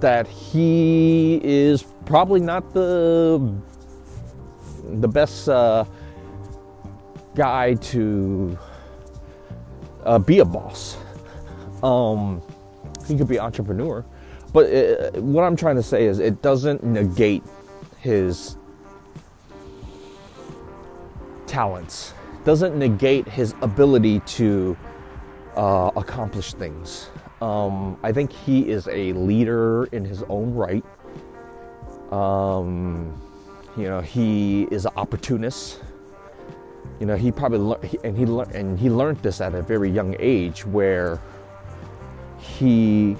that 0.00 0.26
he 0.26 1.40
is 1.42 1.84
probably 2.04 2.40
not 2.40 2.72
the 2.74 3.54
the 4.84 5.08
best 5.08 5.48
uh, 5.48 5.84
guy 7.34 7.74
to 7.74 8.58
uh, 10.04 10.18
be 10.18 10.40
a 10.40 10.44
boss. 10.44 10.96
Um, 11.82 12.42
he 13.06 13.16
could 13.16 13.28
be 13.28 13.38
entrepreneur, 13.38 14.04
but 14.52 14.66
it, 14.66 15.16
uh, 15.16 15.20
what 15.20 15.42
I'm 15.42 15.56
trying 15.56 15.76
to 15.76 15.82
say 15.82 16.06
is 16.06 16.18
it 16.18 16.42
doesn't 16.42 16.84
negate 16.84 17.42
his 17.98 18.56
talents. 21.46 22.14
Doesn't 22.44 22.76
negate 22.76 23.28
his 23.28 23.54
ability 23.62 24.20
to 24.20 24.76
uh, 25.56 25.90
accomplish 25.96 26.54
things. 26.54 27.08
Um, 27.40 27.98
I 28.02 28.12
think 28.12 28.32
he 28.32 28.68
is 28.68 28.88
a 28.88 29.12
leader 29.12 29.84
in 29.86 30.04
his 30.04 30.22
own 30.24 30.54
right. 30.54 30.84
Um, 32.12 33.20
you 33.76 33.84
know, 33.84 34.00
he 34.00 34.64
is 34.70 34.86
an 34.86 34.92
opportunist. 34.96 35.80
You 37.00 37.06
know, 37.06 37.16
he 37.16 37.32
probably 37.32 37.58
learned, 37.58 37.98
and 38.04 38.16
he 38.16 38.26
learned, 38.26 38.52
and 38.52 38.78
he 38.78 38.90
learned 38.90 39.18
this 39.18 39.40
at 39.40 39.54
a 39.54 39.62
very 39.62 39.90
young 39.90 40.14
age, 40.18 40.64
where 40.64 41.20
he 42.42 43.16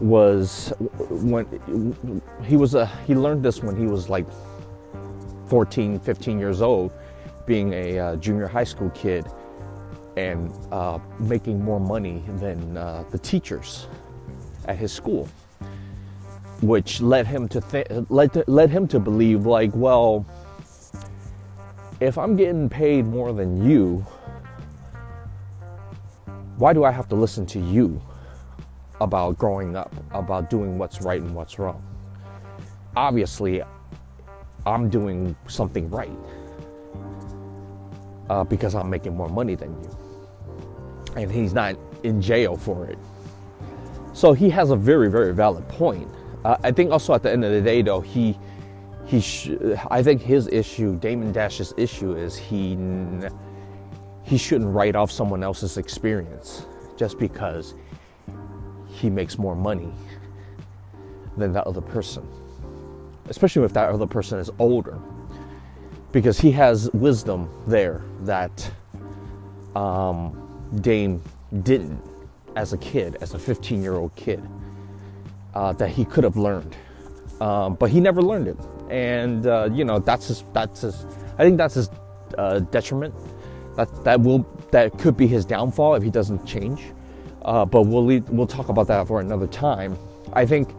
was 0.00 0.72
when 0.78 2.22
he 2.44 2.56
was 2.56 2.74
a 2.74 2.86
he 3.06 3.14
learned 3.14 3.42
this 3.42 3.62
when 3.62 3.76
he 3.76 3.86
was 3.86 4.08
like 4.08 4.26
14 5.48 6.00
15 6.00 6.38
years 6.38 6.60
old 6.60 6.92
being 7.46 7.72
a 7.72 7.98
uh, 7.98 8.16
junior 8.16 8.46
high 8.46 8.64
school 8.64 8.90
kid 8.90 9.26
and 10.16 10.52
uh, 10.70 10.98
making 11.18 11.62
more 11.62 11.80
money 11.80 12.22
than 12.38 12.76
uh, 12.76 13.04
the 13.10 13.18
teachers 13.18 13.86
at 14.66 14.76
his 14.76 14.92
school, 14.92 15.28
which 16.60 17.00
led 17.00 17.26
him 17.26 17.48
to 17.48 17.60
th- 17.60 17.86
led, 18.08 18.32
to, 18.32 18.44
led 18.46 18.70
him 18.70 18.86
to 18.88 19.00
believe 19.00 19.46
like, 19.46 19.70
well, 19.74 20.26
if 22.00 22.18
I'm 22.18 22.36
getting 22.36 22.68
paid 22.68 23.06
more 23.06 23.32
than 23.32 23.64
you, 23.68 24.04
why 26.56 26.72
do 26.72 26.84
I 26.84 26.90
have 26.90 27.08
to 27.08 27.16
listen 27.16 27.46
to 27.46 27.58
you 27.58 28.00
about 29.02 29.38
growing 29.38 29.76
up, 29.76 29.94
about 30.12 30.50
doing 30.50 30.78
what's 30.78 31.02
right 31.02 31.20
and 31.20 31.34
what's 31.34 31.58
wrong? 31.58 31.84
Obviously, 32.96 33.62
I'm 34.66 34.90
doing 34.90 35.36
something 35.48 35.90
right 35.90 36.10
uh, 38.30 38.44
because 38.44 38.74
I'm 38.74 38.90
making 38.90 39.16
more 39.16 39.28
money 39.28 39.54
than 39.56 39.72
you 39.82 39.90
and 41.16 41.30
he's 41.30 41.52
not 41.52 41.76
in 42.04 42.20
jail 42.22 42.56
for 42.56 42.86
it. 42.86 42.98
So 44.12 44.32
he 44.32 44.50
has 44.50 44.70
a 44.70 44.76
very, 44.76 45.10
very 45.10 45.34
valid 45.34 45.68
point. 45.68 46.08
Uh, 46.44 46.56
I 46.62 46.72
think 46.72 46.90
also 46.90 47.14
at 47.14 47.22
the 47.22 47.32
end 47.32 47.44
of 47.44 47.52
the 47.52 47.60
day, 47.60 47.82
though, 47.82 48.00
he 48.00 48.38
he 49.06 49.20
sh- 49.20 49.50
I 49.90 50.02
think 50.02 50.22
his 50.22 50.48
issue, 50.48 50.98
Damon 50.98 51.32
Dash's 51.32 51.74
issue, 51.76 52.14
is 52.14 52.36
he 52.36 52.78
he 54.22 54.38
shouldn't 54.38 54.74
write 54.74 54.96
off 54.96 55.10
someone 55.10 55.42
else's 55.42 55.78
experience 55.78 56.66
just 56.96 57.18
because 57.18 57.74
he 59.02 59.10
makes 59.10 59.38
more 59.38 59.56
money 59.56 59.92
than 61.36 61.52
that 61.52 61.66
other 61.66 61.82
person, 61.82 62.26
especially 63.28 63.64
if 63.64 63.74
that 63.74 63.90
other 63.90 64.06
person 64.06 64.38
is 64.38 64.50
older. 64.58 64.98
because 66.12 66.38
he 66.38 66.50
has 66.52 66.90
wisdom 66.92 67.48
there 67.66 68.02
that 68.22 68.70
um, 69.74 70.68
Dame 70.80 71.22
didn't 71.62 72.00
as 72.56 72.72
a 72.74 72.78
kid, 72.78 73.16
as 73.20 73.34
a 73.34 73.38
15 73.38 73.82
year 73.82 73.94
old 73.94 74.14
kid, 74.14 74.42
uh, 75.54 75.72
that 75.74 75.88
he 75.90 76.04
could 76.04 76.24
have 76.24 76.36
learned. 76.36 76.76
Um, 77.40 77.74
but 77.74 77.90
he 77.90 78.00
never 78.00 78.22
learned 78.22 78.48
it. 78.48 78.58
And, 78.90 79.46
uh, 79.46 79.70
you 79.72 79.84
know, 79.84 79.98
that's 79.98 80.28
his, 80.28 80.44
that's 80.52 80.82
his, 80.82 81.06
I 81.38 81.44
think 81.44 81.56
that's 81.56 81.74
his 81.74 81.90
uh, 82.38 82.60
detriment. 82.60 83.14
That, 83.76 84.04
that 84.04 84.20
will, 84.20 84.46
that 84.70 84.98
could 84.98 85.16
be 85.16 85.26
his 85.26 85.46
downfall 85.46 85.94
if 85.94 86.02
he 86.02 86.10
doesn't 86.10 86.46
change. 86.46 86.82
Uh, 87.44 87.64
but 87.64 87.82
we'll, 87.82 88.04
we'll 88.04 88.46
talk 88.46 88.68
about 88.68 88.86
that 88.86 89.06
for 89.06 89.20
another 89.20 89.46
time. 89.46 89.98
I 90.32 90.46
think 90.46 90.74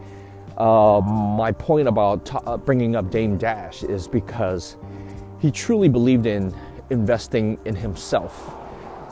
uh, 0.56 1.00
my 1.04 1.52
point 1.52 1.88
about 1.88 2.30
uh, 2.46 2.56
bringing 2.56 2.96
up 2.96 3.10
Dame 3.10 3.36
Dash 3.36 3.82
is 3.82 4.08
because 4.08 4.76
he 5.40 5.50
truly 5.50 5.88
believed 5.88 6.26
in 6.26 6.54
investing 6.90 7.58
in 7.64 7.74
himself. 7.74 8.54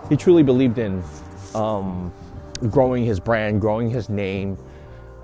He 0.08 0.16
truly 0.16 0.42
believed 0.42 0.78
in 0.78 1.02
um, 1.54 2.12
growing 2.70 3.04
his 3.04 3.20
brand, 3.20 3.60
growing 3.60 3.90
his 3.90 4.08
name. 4.08 4.56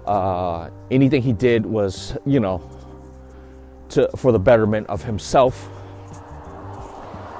Uh, 0.06 0.70
anything 0.90 1.22
he 1.22 1.32
did 1.32 1.64
was, 1.64 2.16
you 2.26 2.40
know, 2.40 2.62
to 3.90 4.08
for 4.16 4.32
the 4.32 4.38
betterment 4.38 4.86
of 4.88 5.02
himself. 5.02 5.68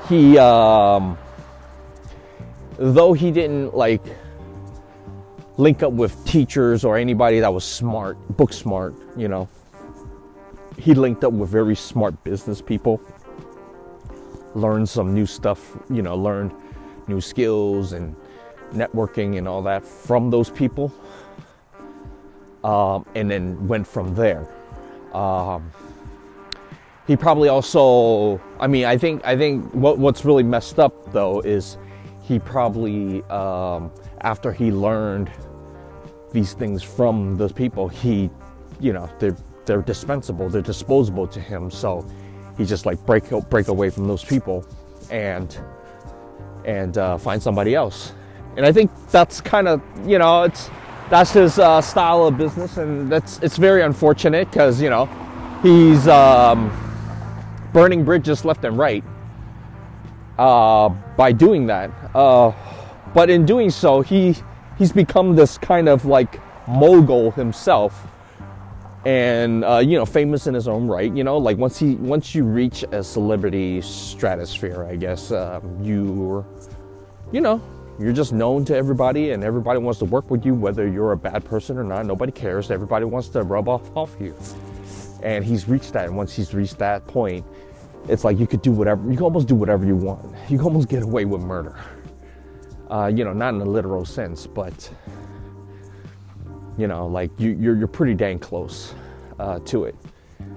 He, 0.09 0.38
um, 0.38 1.18
though 2.78 3.12
he 3.12 3.30
didn't 3.30 3.75
like 3.75 4.02
link 5.58 5.82
up 5.82 5.92
with 5.92 6.24
teachers 6.24 6.84
or 6.84 6.96
anybody 6.96 7.40
that 7.40 7.52
was 7.52 7.64
smart, 7.64 8.16
book 8.36 8.52
smart, 8.52 8.94
you 9.16 9.28
know. 9.28 9.48
He 10.78 10.94
linked 10.94 11.24
up 11.24 11.32
with 11.32 11.50
very 11.50 11.74
smart 11.74 12.22
business 12.22 12.62
people, 12.62 13.02
learned 14.54 14.88
some 14.88 15.12
new 15.12 15.26
stuff, 15.26 15.76
you 15.90 16.00
know, 16.00 16.16
learned 16.16 16.52
new 17.08 17.20
skills 17.20 17.92
and 17.92 18.14
networking 18.72 19.36
and 19.36 19.48
all 19.48 19.60
that 19.62 19.84
from 19.84 20.30
those 20.30 20.48
people, 20.48 20.92
um, 22.62 23.04
and 23.16 23.28
then 23.28 23.66
went 23.66 23.86
from 23.86 24.14
there. 24.14 24.46
Um, 25.12 25.72
he 27.08 27.16
probably 27.16 27.48
also, 27.48 28.40
I 28.60 28.68
mean, 28.68 28.84
I 28.84 28.96
think, 28.96 29.24
I 29.24 29.36
think 29.36 29.74
what, 29.74 29.98
what's 29.98 30.24
really 30.24 30.44
messed 30.44 30.78
up 30.78 31.12
though 31.12 31.40
is 31.40 31.78
he 32.22 32.38
probably, 32.38 33.24
um, 33.24 33.90
after 34.20 34.52
he 34.52 34.70
learned 34.70 35.30
these 36.32 36.52
things 36.52 36.82
from 36.82 37.37
those 37.37 37.52
people, 37.52 37.88
he, 37.88 38.30
you 38.80 38.92
know, 38.92 39.08
they're 39.18 39.37
they're 39.64 39.82
dispensable, 39.82 40.49
they're 40.49 40.62
disposable 40.62 41.26
to 41.26 41.40
him. 41.40 41.70
So 41.70 42.06
he 42.56 42.64
just 42.64 42.87
like 42.87 43.04
break 43.06 43.25
break 43.50 43.68
away 43.68 43.90
from 43.90 44.08
those 44.08 44.25
people 44.25 44.66
and 45.11 45.56
and 46.64 46.99
uh, 46.99 47.18
find 47.18 47.42
somebody 47.42 47.75
else. 47.75 48.12
And 48.56 48.66
I 48.66 48.73
think 48.73 48.90
that's 49.11 49.40
kind 49.40 49.68
of 49.68 49.80
you 50.06 50.18
know 50.18 50.42
it's 50.44 50.70
that's 51.11 51.32
his 51.32 51.58
uh, 51.58 51.80
style 51.80 52.26
of 52.26 52.37
business, 52.37 52.76
and 52.76 53.11
that's 53.11 53.38
it's 53.38 53.56
very 53.56 53.82
unfortunate 53.82 54.50
because 54.50 54.82
you 54.82 54.90
know 54.90 55.06
he's 55.62 56.08
um, 56.08 56.70
burning 57.73 58.04
bridges 58.04 58.44
left 58.44 58.64
and 58.64 58.76
right 58.76 59.04
uh, 60.38 60.88
by 61.16 61.32
doing 61.32 61.66
that. 61.66 61.90
Uh, 62.14 62.52
but 63.14 63.30
in 63.30 63.47
doing 63.47 63.70
so, 63.70 64.00
he 64.00 64.37
he's 64.78 64.92
become 64.92 65.37
this 65.37 65.58
kind 65.58 65.88
of 65.88 66.04
like 66.04 66.40
mogul 66.68 67.30
himself 67.32 68.06
and 69.04 69.64
uh, 69.64 69.78
you 69.78 69.97
know 69.97 70.06
famous 70.06 70.47
in 70.47 70.54
his 70.54 70.68
own 70.68 70.87
right 70.87 71.14
you 71.14 71.25
know? 71.25 71.38
Like 71.38 71.56
once 71.56 71.78
he 71.78 71.94
once 71.97 72.35
you 72.35 72.44
reach 72.44 72.85
a 72.92 73.02
celebrity 73.02 73.81
stratosphere 73.81 74.85
i 74.85 74.96
guess 74.96 75.33
um, 75.33 75.83
you 75.83 76.44
you 77.33 77.40
know 77.40 77.62
you're 77.98 78.12
just 78.12 78.33
known 78.33 78.64
to 78.66 78.76
everybody 78.76 79.33
and 79.33 79.42
everybody 79.42 79.81
wants 79.81 79.98
to 79.98 80.05
work 80.05 80.31
with 80.31 80.46
you 80.46 80.55
whether 80.55 80.87
you're 80.87 81.12
a 81.12 81.16
bad 81.16 81.44
person 81.44 81.76
or 81.76 81.83
not. 81.83 82.07
Nobody 82.07 82.31
cares. 82.31 82.70
Everybody 82.70 83.05
wants 83.05 83.26
to 83.31 83.42
rub 83.42 83.68
off 83.68 83.90
off 83.96 84.14
you. 84.20 84.37
And 85.24 85.44
he's 85.44 85.68
reached 85.68 85.94
that. 85.94 86.07
And 86.07 86.16
once 86.16 86.33
he's 86.33 86.55
reached 86.55 86.79
that 86.79 87.05
point 87.09 87.44
it's 88.09 88.22
like 88.22 88.38
you 88.38 88.46
could 88.46 88.62
do 88.62 88.70
whatever 88.70 89.02
you 89.11 89.16
can 89.16 89.24
almost 89.24 89.48
do 89.48 89.57
whatever 89.57 89.85
you 89.85 89.96
want. 89.96 90.24
You 90.48 90.59
can 90.59 90.66
almost 90.66 90.88
get 90.88 91.02
away 91.02 91.24
with 91.24 91.42
murder 91.42 91.76
uh, 92.90 93.11
you 93.14 93.24
know, 93.24 93.33
not 93.33 93.55
in 93.55 93.61
a 93.61 93.64
literal 93.64 94.05
sense, 94.05 94.46
but 94.46 94.90
you 96.77 96.87
know, 96.87 97.07
like 97.07 97.31
you, 97.38 97.51
you're 97.51 97.77
you're 97.77 97.88
pretty 97.88 98.14
dang 98.14 98.38
close 98.38 98.94
uh, 99.38 99.59
to 99.61 99.85
it, 99.85 99.96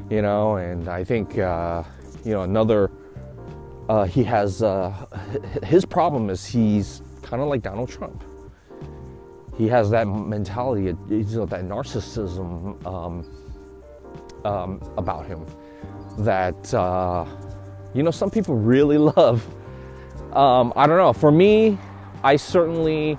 you 0.10 0.22
know. 0.22 0.56
And 0.56 0.88
I 0.88 1.04
think 1.04 1.38
uh, 1.38 1.84
you 2.24 2.32
know 2.32 2.44
another. 2.44 2.92
Uh, 3.90 4.06
he 4.06 4.24
has 4.24 4.64
uh, 4.64 4.94
his 5.64 5.84
problem 5.84 6.30
is 6.30 6.46
he's 6.46 7.02
kind 7.24 7.42
of 7.42 7.50
like 7.50 7.62
Donald 7.62 7.90
Trump. 7.90 8.24
He 9.58 9.68
has 9.68 9.90
that 9.90 10.08
mentality, 10.08 10.84
you 11.10 11.24
know, 11.24 11.46
that 11.46 11.64
narcissism 11.66 12.86
um, 12.86 13.26
um, 14.46 14.82
about 14.98 15.26
him 15.26 15.46
that 16.20 16.74
uh, 16.74 17.26
you 17.94 18.04
know 18.04 18.12
some 18.12 18.30
people 18.30 18.56
really 18.56 18.98
love. 19.18 19.46
Um, 20.34 20.72
I 20.76 20.88
don't 20.88 20.98
know. 20.98 21.12
For 21.12 21.32
me, 21.32 21.78
I 22.24 22.36
certainly 22.36 23.18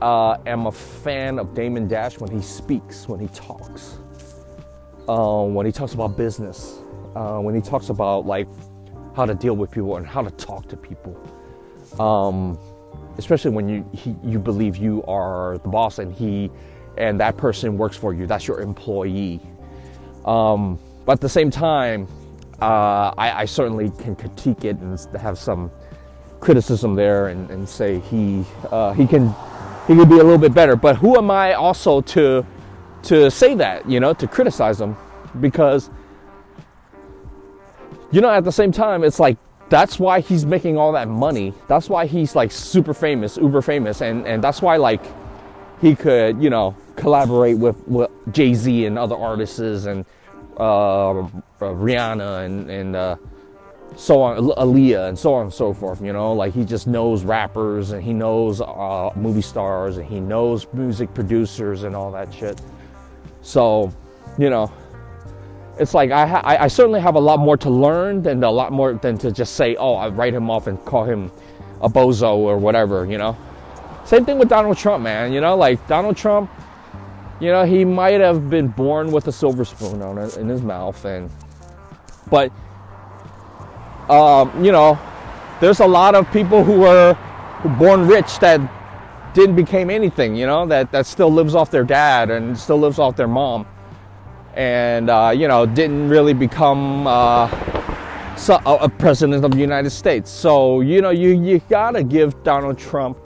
uh, 0.00 0.36
am 0.46 0.66
a 0.66 0.72
fan 0.72 1.38
of 1.38 1.54
Damon 1.54 1.88
Dash 1.88 2.18
when 2.18 2.30
he 2.30 2.40
speaks, 2.40 3.08
when 3.08 3.18
he 3.18 3.28
talks, 3.28 3.98
uh, 5.08 5.42
when 5.42 5.66
he 5.66 5.72
talks 5.72 5.94
about 5.94 6.16
business, 6.16 6.78
uh, 7.16 7.38
when 7.38 7.54
he 7.54 7.60
talks 7.60 7.88
about 7.88 8.24
like 8.24 8.46
how 9.16 9.26
to 9.26 9.34
deal 9.34 9.56
with 9.56 9.70
people 9.70 9.96
and 9.96 10.06
how 10.06 10.22
to 10.22 10.30
talk 10.32 10.68
to 10.68 10.76
people. 10.76 11.16
Um, 11.98 12.58
especially 13.16 13.50
when 13.50 13.68
you 13.68 13.84
he, 13.92 14.14
you 14.22 14.38
believe 14.38 14.76
you 14.76 15.02
are 15.08 15.58
the 15.58 15.68
boss 15.68 15.98
and 15.98 16.14
he 16.14 16.50
and 16.96 17.18
that 17.18 17.36
person 17.36 17.76
works 17.76 17.96
for 17.96 18.14
you. 18.14 18.26
That's 18.26 18.46
your 18.46 18.60
employee. 18.60 19.40
Um, 20.24 20.78
but 21.04 21.12
at 21.12 21.20
the 21.20 21.28
same 21.28 21.50
time, 21.50 22.06
uh, 22.60 23.12
I, 23.16 23.42
I 23.42 23.44
certainly 23.44 23.90
can 23.98 24.14
critique 24.14 24.64
it 24.64 24.76
and 24.76 24.98
have 25.16 25.38
some 25.38 25.70
criticism 26.40 26.94
there 26.94 27.28
and, 27.28 27.50
and 27.50 27.68
say 27.68 28.00
he 28.00 28.44
uh, 28.70 28.92
he 28.92 29.06
can 29.06 29.34
he 29.86 29.94
could 29.94 30.08
be 30.08 30.18
a 30.18 30.24
little 30.24 30.38
bit 30.38 30.54
better. 30.54 30.76
But 30.76 30.96
who 30.96 31.16
am 31.16 31.30
I 31.30 31.54
also 31.54 32.00
to 32.00 32.46
to 33.04 33.30
say 33.30 33.54
that 33.54 33.88
you 33.88 34.00
know 34.00 34.12
to 34.14 34.26
criticize 34.26 34.80
him 34.80 34.96
because 35.40 35.90
you 38.10 38.20
know 38.20 38.30
at 38.30 38.44
the 38.44 38.52
same 38.52 38.72
time 38.72 39.04
it's 39.04 39.20
like 39.20 39.38
that's 39.68 39.98
why 39.98 40.20
he's 40.20 40.46
making 40.46 40.78
all 40.78 40.92
that 40.92 41.08
money. 41.08 41.52
That's 41.66 41.88
why 41.90 42.06
he's 42.06 42.34
like 42.34 42.50
super 42.50 42.94
famous, 42.94 43.36
uber 43.36 43.62
famous, 43.62 44.00
and 44.00 44.26
and 44.26 44.42
that's 44.42 44.62
why 44.62 44.76
like 44.76 45.02
he 45.80 45.94
could 45.94 46.42
you 46.42 46.50
know 46.50 46.76
collaborate 46.96 47.58
with, 47.58 47.76
with 47.86 48.10
Jay 48.32 48.54
Z 48.54 48.86
and 48.86 48.98
other 48.98 49.16
artists 49.16 49.58
and 49.58 50.04
uh, 50.56 51.28
Rihanna 51.60 52.44
and 52.44 52.70
and 52.70 52.96
uh, 52.96 53.16
so 53.96 54.22
on, 54.22 54.36
Aaliyah, 54.36 55.08
and 55.08 55.18
so 55.18 55.34
on 55.34 55.46
and 55.46 55.54
so 55.54 55.72
forth. 55.72 56.00
You 56.00 56.12
know, 56.12 56.32
like 56.32 56.54
he 56.54 56.64
just 56.64 56.86
knows 56.86 57.24
rappers 57.24 57.90
and 57.90 58.02
he 58.02 58.12
knows 58.12 58.60
uh, 58.60 59.10
movie 59.16 59.42
stars 59.42 59.96
and 59.96 60.06
he 60.06 60.20
knows 60.20 60.66
music 60.72 61.12
producers 61.14 61.82
and 61.82 61.96
all 61.96 62.12
that 62.12 62.32
shit. 62.32 62.60
So, 63.42 63.92
you 64.38 64.50
know, 64.50 64.72
it's 65.78 65.94
like 65.94 66.10
I, 66.10 66.26
ha- 66.26 66.42
I 66.44 66.68
certainly 66.68 67.00
have 67.00 67.14
a 67.14 67.20
lot 67.20 67.38
more 67.38 67.56
to 67.56 67.70
learn 67.70 68.22
than 68.22 68.42
a 68.42 68.50
lot 68.50 68.72
more 68.72 68.94
than 68.94 69.16
to 69.18 69.30
just 69.30 69.54
say, 69.54 69.76
oh, 69.76 69.94
I 69.94 70.08
write 70.08 70.34
him 70.34 70.50
off 70.50 70.66
and 70.66 70.82
call 70.84 71.04
him 71.04 71.30
a 71.80 71.88
bozo 71.88 72.36
or 72.36 72.58
whatever. 72.58 73.06
You 73.06 73.18
know, 73.18 73.36
same 74.04 74.24
thing 74.24 74.38
with 74.38 74.48
Donald 74.48 74.76
Trump, 74.76 75.02
man. 75.04 75.32
You 75.32 75.40
know, 75.40 75.56
like 75.56 75.86
Donald 75.88 76.16
Trump. 76.16 76.50
You 77.40 77.52
know, 77.52 77.64
he 77.64 77.84
might 77.84 78.20
have 78.20 78.50
been 78.50 78.66
born 78.66 79.12
with 79.12 79.28
a 79.28 79.32
silver 79.32 79.64
spoon 79.64 80.02
on 80.02 80.18
in 80.18 80.48
his 80.48 80.60
mouth, 80.60 81.04
and 81.04 81.30
but 82.30 82.52
um, 84.10 84.64
you 84.64 84.72
know, 84.72 84.98
there's 85.60 85.80
a 85.80 85.86
lot 85.86 86.14
of 86.14 86.30
people 86.32 86.64
who 86.64 86.80
were 86.80 87.16
born 87.78 88.06
rich 88.06 88.38
that 88.38 88.60
didn't 89.34 89.56
become 89.56 89.90
anything, 89.90 90.34
you 90.34 90.46
know, 90.46 90.66
that, 90.66 90.90
that 90.92 91.06
still 91.06 91.30
lives 91.30 91.54
off 91.54 91.70
their 91.70 91.84
dad 91.84 92.30
and 92.30 92.58
still 92.58 92.78
lives 92.78 92.98
off 92.98 93.16
their 93.16 93.28
mom. 93.28 93.66
And, 94.54 95.10
uh, 95.10 95.32
you 95.34 95.46
know, 95.46 95.66
didn't 95.66 96.08
really 96.08 96.32
become 96.34 97.06
uh, 97.06 97.46
a 98.64 98.88
president 98.98 99.44
of 99.44 99.52
the 99.52 99.58
United 99.58 99.90
States. 99.90 100.30
So, 100.30 100.80
you 100.80 101.02
know, 101.02 101.10
you, 101.10 101.40
you 101.40 101.60
gotta 101.68 102.02
give 102.02 102.42
Donald 102.42 102.78
Trump 102.78 103.18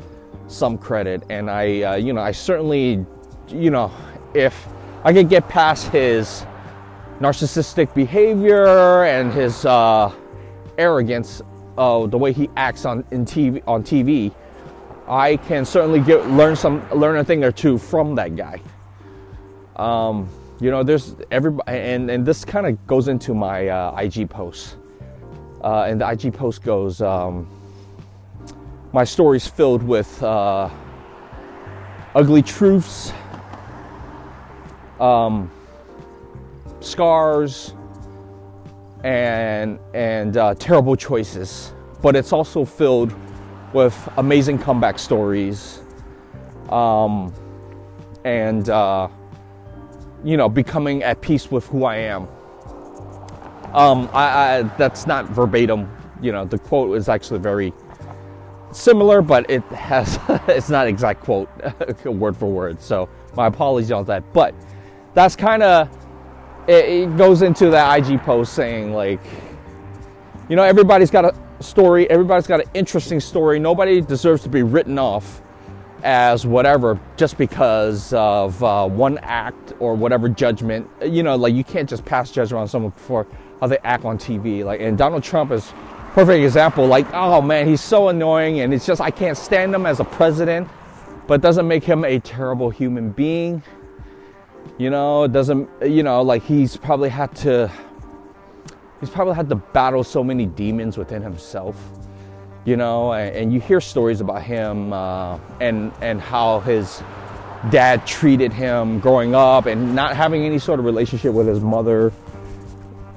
some 0.49 0.77
credit. 0.77 1.23
And 1.31 1.51
I, 1.51 1.83
uh, 1.83 1.95
you 1.97 2.13
know, 2.13 2.21
I 2.21 2.33
certainly, 2.33 3.07
you 3.49 3.71
know, 3.71 3.91
if 4.35 4.67
I 5.05 5.13
could 5.13 5.29
get 5.29 5.49
past 5.49 5.89
his 5.89 6.45
narcissistic 7.21 7.95
behavior 7.95 9.05
and 9.05 9.33
his, 9.33 9.65
uh, 9.65 10.13
arrogance 10.79 11.43
of 11.77 12.11
the 12.11 12.19
way 12.19 12.33
he 12.33 12.49
acts 12.57 12.85
on 12.85 13.05
in 13.11 13.25
TV 13.25 13.63
on 13.67 13.83
TV, 13.83 14.33
I 15.09 15.37
can 15.37 15.65
certainly 15.65 16.01
get 16.01 16.29
learn 16.31 16.57
some 16.57 16.89
learn 16.91 17.17
a 17.17 17.25
thing 17.25 17.45
or 17.45 17.53
two 17.53 17.79
from 17.79 18.15
that 18.17 18.37
guy. 18.37 18.61
Um, 19.77 20.29
you 20.61 20.71
know, 20.71 20.83
there's 20.83 21.17
everybody, 21.31 21.73
and 21.73 22.11
and 22.11 22.25
this 22.25 22.45
kind 22.45 22.67
of 22.67 22.87
goes 22.87 23.09
into 23.09 23.35
my 23.35 23.69
uh, 23.69 23.97
IG 24.01 24.29
post, 24.29 24.77
Uh, 25.63 25.87
and 25.89 26.01
the 26.01 26.09
IG 26.09 26.35
post 26.35 26.63
goes, 26.63 27.01
um, 27.01 27.47
My 28.93 29.05
story's 29.05 29.47
filled 29.47 29.83
with 29.83 30.23
uh, 30.23 30.69
ugly 32.15 32.43
truths, 32.43 33.13
um, 35.01 35.51
scars, 36.81 37.75
and, 39.05 39.79
and 39.95 40.37
uh, 40.37 40.55
terrible 40.55 40.97
choices. 40.97 41.73
But 42.01 42.17
it's 42.17 42.33
also 42.33 42.65
filled 42.65 43.15
with 43.73 43.97
amazing 44.17 44.59
comeback 44.59 44.99
stories 44.99 45.81
um, 46.69 47.33
and, 48.25 48.69
uh, 48.69 49.09
you 50.25 50.37
know, 50.37 50.49
becoming 50.49 51.03
at 51.03 51.21
peace 51.21 51.51
with 51.51 51.67
who 51.67 51.85
I 51.85 51.97
am. 51.97 52.29
Um, 53.73 54.09
I, 54.13 54.59
I, 54.59 54.63
that's 54.77 55.07
not 55.07 55.27
verbatim. 55.27 55.91
You 56.21 56.33
know, 56.33 56.45
the 56.45 56.59
quote 56.59 56.97
is 56.97 57.09
actually 57.09 57.41
very 57.41 57.73
similar, 58.73 59.23
but 59.23 59.49
it 59.51 59.63
has 59.65 60.19
it's 60.49 60.69
not 60.69 60.87
exact 60.87 61.23
quote 61.23 61.49
word 62.05 62.37
for 62.37 62.47
word. 62.51 62.81
So 62.81 63.09
my 63.35 63.47
apologies 63.47 63.93
on 63.93 64.05
that. 64.07 64.33
But 64.33 64.55
that's 65.15 65.37
kind 65.37 65.63
of 65.63 65.89
it, 66.67 66.85
it, 66.85 67.17
goes 67.17 67.43
into 67.43 67.71
that 67.71 67.99
IG 67.99 68.21
post 68.23 68.55
saying 68.55 68.93
like, 68.93 69.21
you 70.49 70.57
know, 70.57 70.63
everybody's 70.63 71.11
got 71.11 71.25
a 71.25 71.35
story. 71.63 72.09
Everybody's 72.11 72.47
got 72.47 72.61
an 72.61 72.71
interesting 72.75 73.21
story. 73.21 73.59
Nobody 73.59 74.01
deserves 74.01 74.43
to 74.43 74.49
be 74.49 74.63
written 74.63 74.99
off 74.99 75.41
as 76.03 76.45
whatever 76.45 76.99
just 77.17 77.39
because 77.39 78.13
of 78.13 78.63
uh, 78.63 78.89
one 78.89 79.19
act 79.19 79.73
or 79.79 79.95
whatever 79.95 80.29
judgment. 80.29 80.89
You 81.03 81.23
know, 81.23 81.37
like 81.37 81.55
you 81.55 81.65
can't 81.65 81.89
just 81.89 82.05
pass 82.05 82.31
judgment 82.31 82.61
on 82.63 82.69
someone 82.69 82.93
for 82.93 83.27
how 83.61 83.69
they 83.69 83.79
act 83.79 84.05
on 84.05 84.19
TV. 84.19 84.65
Like, 84.65 84.81
and 84.81 84.99
Donald 84.99 85.23
Trump 85.23 85.53
is 85.53 85.73
perfect 86.13 86.45
example. 86.45 86.87
Like, 86.87 87.07
oh 87.13 87.41
man, 87.41 87.67
he's 87.67 87.81
so 87.81 88.09
annoying, 88.09 88.61
and 88.61 88.75
it's 88.75 88.87
just 88.87 89.01
I 89.01 89.11
can't 89.11 89.37
stand 89.37 89.75
him 89.75 89.87
as 89.87 90.01
a 90.01 90.05
president, 90.05 90.69
but 91.27 91.41
doesn't 91.41 91.67
make 91.67 91.85
him 91.85 92.05
a 92.05 92.19
terrible 92.19 92.71
human 92.71 93.11
being. 93.11 93.63
You 94.79 94.91
know, 94.91 95.25
it 95.25 95.33
doesn't. 95.33 95.69
You 95.83 96.03
know, 96.03 96.23
like 96.23 96.43
he's 96.43 96.77
probably 96.77 97.09
had 97.09 97.35
to. 97.37 97.71
He's 99.01 99.11
probably 99.11 99.35
had 99.35 99.49
to 99.49 99.57
battle 99.57 100.05
so 100.05 100.23
many 100.23 100.47
demons 100.47 100.97
within 100.97 101.23
himself. 101.23 101.77
You 102.65 102.77
know, 102.77 103.13
and, 103.13 103.35
and 103.35 103.53
you 103.53 103.61
hear 103.61 103.81
stories 103.81 104.21
about 104.21 104.43
him 104.43 104.93
uh, 104.93 105.39
and 105.61 105.93
and 106.01 106.21
how 106.21 106.61
his 106.61 107.03
dad 107.71 108.07
treated 108.07 108.53
him 108.53 108.99
growing 108.99 109.35
up 109.35 109.67
and 109.67 109.95
not 109.95 110.17
having 110.17 110.45
any 110.45 110.59
sort 110.59 110.81
of 110.81 110.85
relationship 110.85 111.33
with 111.33 111.47
his 111.47 111.61
mother 111.61 112.13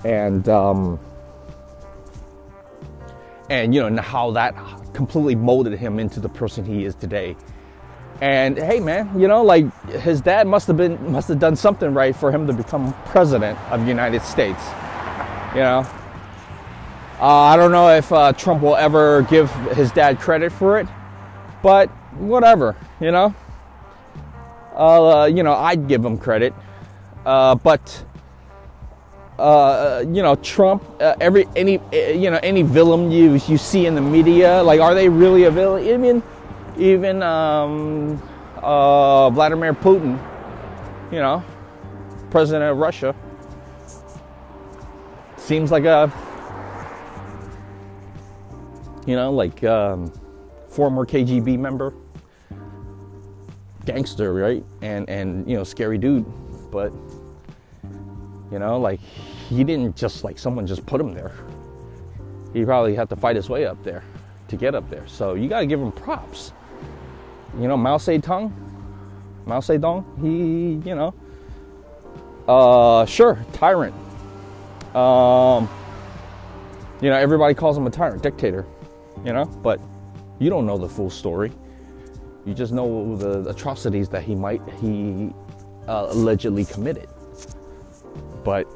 and 0.04 0.48
um, 0.48 1.00
and 3.50 3.74
you 3.74 3.90
know 3.90 4.02
how 4.02 4.32
that 4.32 4.56
completely 4.94 5.36
molded 5.36 5.78
him 5.78 6.00
into 6.00 6.20
the 6.20 6.30
person 6.30 6.64
he 6.64 6.86
is 6.86 6.96
today. 6.96 7.36
And 8.22 8.58
hey, 8.58 8.80
man, 8.80 9.20
you 9.20 9.28
know, 9.28 9.44
like 9.44 9.66
his 9.90 10.22
dad 10.22 10.48
must 10.48 10.68
have 10.68 10.78
been 10.78 11.12
must 11.12 11.28
have 11.28 11.40
done 11.40 11.56
something 11.56 11.94
right 11.94 12.16
for 12.16 12.32
him 12.32 12.48
to 12.48 12.54
become 12.54 12.94
president 13.06 13.60
of 13.72 13.82
the 13.82 13.88
United 13.88 14.22
States. 14.22 14.62
You 15.54 15.62
know, 15.62 15.88
uh, 17.20 17.26
I 17.26 17.58
don't 17.58 17.72
know 17.72 17.90
if 17.90 18.12
uh, 18.12 18.32
Trump 18.34 18.62
will 18.62 18.76
ever 18.76 19.24
give 19.24 19.52
his 19.74 19.92
dad 19.92 20.20
credit 20.20 20.52
for 20.52 20.80
it, 20.80 20.88
but 21.62 21.90
whatever, 22.18 22.76
you 23.02 23.12
know. 23.12 23.34
Uh, 24.76 25.30
you 25.34 25.44
know, 25.44 25.54
I'd 25.54 25.88
give 25.88 26.04
him 26.04 26.18
credit, 26.18 26.54
uh, 27.26 27.56
but 27.56 28.06
uh, 29.40 30.04
you 30.08 30.22
know 30.22 30.36
Trump, 30.36 30.84
uh, 31.02 31.16
every 31.20 31.48
any 31.56 31.80
uh, 31.80 32.12
you 32.12 32.30
know 32.32 32.40
any 32.44 32.62
villain 32.62 33.12
you 33.12 33.34
you 33.48 33.58
see 33.58 33.86
in 33.86 33.96
the 33.96 34.02
media, 34.02 34.64
like 34.64 34.80
are 34.80 34.94
they 34.94 35.10
really 35.10 35.44
a 35.44 35.52
villain? 35.52 35.84
Even 35.86 36.24
even 36.78 37.22
um, 37.24 38.22
uh, 38.58 39.30
Vladimir 39.30 39.74
Putin, 39.74 40.20
you 41.12 41.20
know, 41.20 41.44
president 42.30 42.72
of 42.72 42.78
Russia, 42.78 43.16
seems 45.38 45.72
like 45.72 45.86
a 45.86 46.12
you 49.06 49.16
know 49.16 49.32
like 49.32 49.64
um, 49.64 50.12
former 50.70 51.06
KGB 51.06 51.58
member, 51.58 51.94
gangster, 53.86 54.34
right? 54.34 54.64
And 54.82 55.10
and 55.10 55.50
you 55.50 55.56
know 55.56 55.64
scary 55.64 55.98
dude, 55.98 56.26
but 56.72 56.92
you 58.52 58.60
know, 58.60 58.80
like 58.80 59.00
he 59.50 59.64
didn't 59.64 59.96
just 59.96 60.24
like 60.24 60.38
someone 60.38 60.68
just 60.68 60.86
put 60.86 61.02
him 61.02 61.14
there. 61.14 61.34
He 62.54 62.64
probably 62.64 62.96
had 62.96 63.10
to 63.10 63.16
fight 63.16 63.36
his 63.36 63.50
way 63.50 63.66
up 63.66 63.84
there 63.84 64.04
to 64.48 64.56
get 64.56 64.76
up 64.76 64.90
there. 64.90 65.08
So 65.08 65.34
you 65.34 65.50
got 65.50 65.60
to 65.60 65.66
give 65.66 65.82
him 65.82 65.92
props. 65.92 66.54
You 67.60 67.68
know, 67.68 67.78
Mao 67.78 67.98
Zedong, 67.98 68.52
Mao 69.46 69.60
Zedong, 69.60 70.04
he, 70.22 70.88
you 70.88 70.96
know, 70.96 71.14
uh, 72.48 73.06
sure, 73.06 73.40
tyrant. 73.54 73.96
Um, 74.94 75.70
you 77.02 77.10
know, 77.10 77.16
everybody 77.18 77.54
calls 77.54 77.78
him 77.78 77.88
a 77.88 77.90
tyrant, 77.90 78.22
dictator, 78.22 78.66
you 79.24 79.34
know, 79.34 79.46
but 79.46 79.80
you 80.40 80.50
don't 80.50 80.66
know 80.66 80.78
the 80.78 80.90
full 80.90 81.10
story. 81.10 81.52
You 82.46 82.54
just 82.54 82.74
know 82.74 83.16
the 83.16 83.50
atrocities 83.50 84.10
that 84.10 84.24
he 84.24 84.36
might, 84.36 84.62
he 84.82 85.34
uh, 85.88 86.08
allegedly 86.10 86.66
committed. 86.66 87.10
But, 88.44 88.68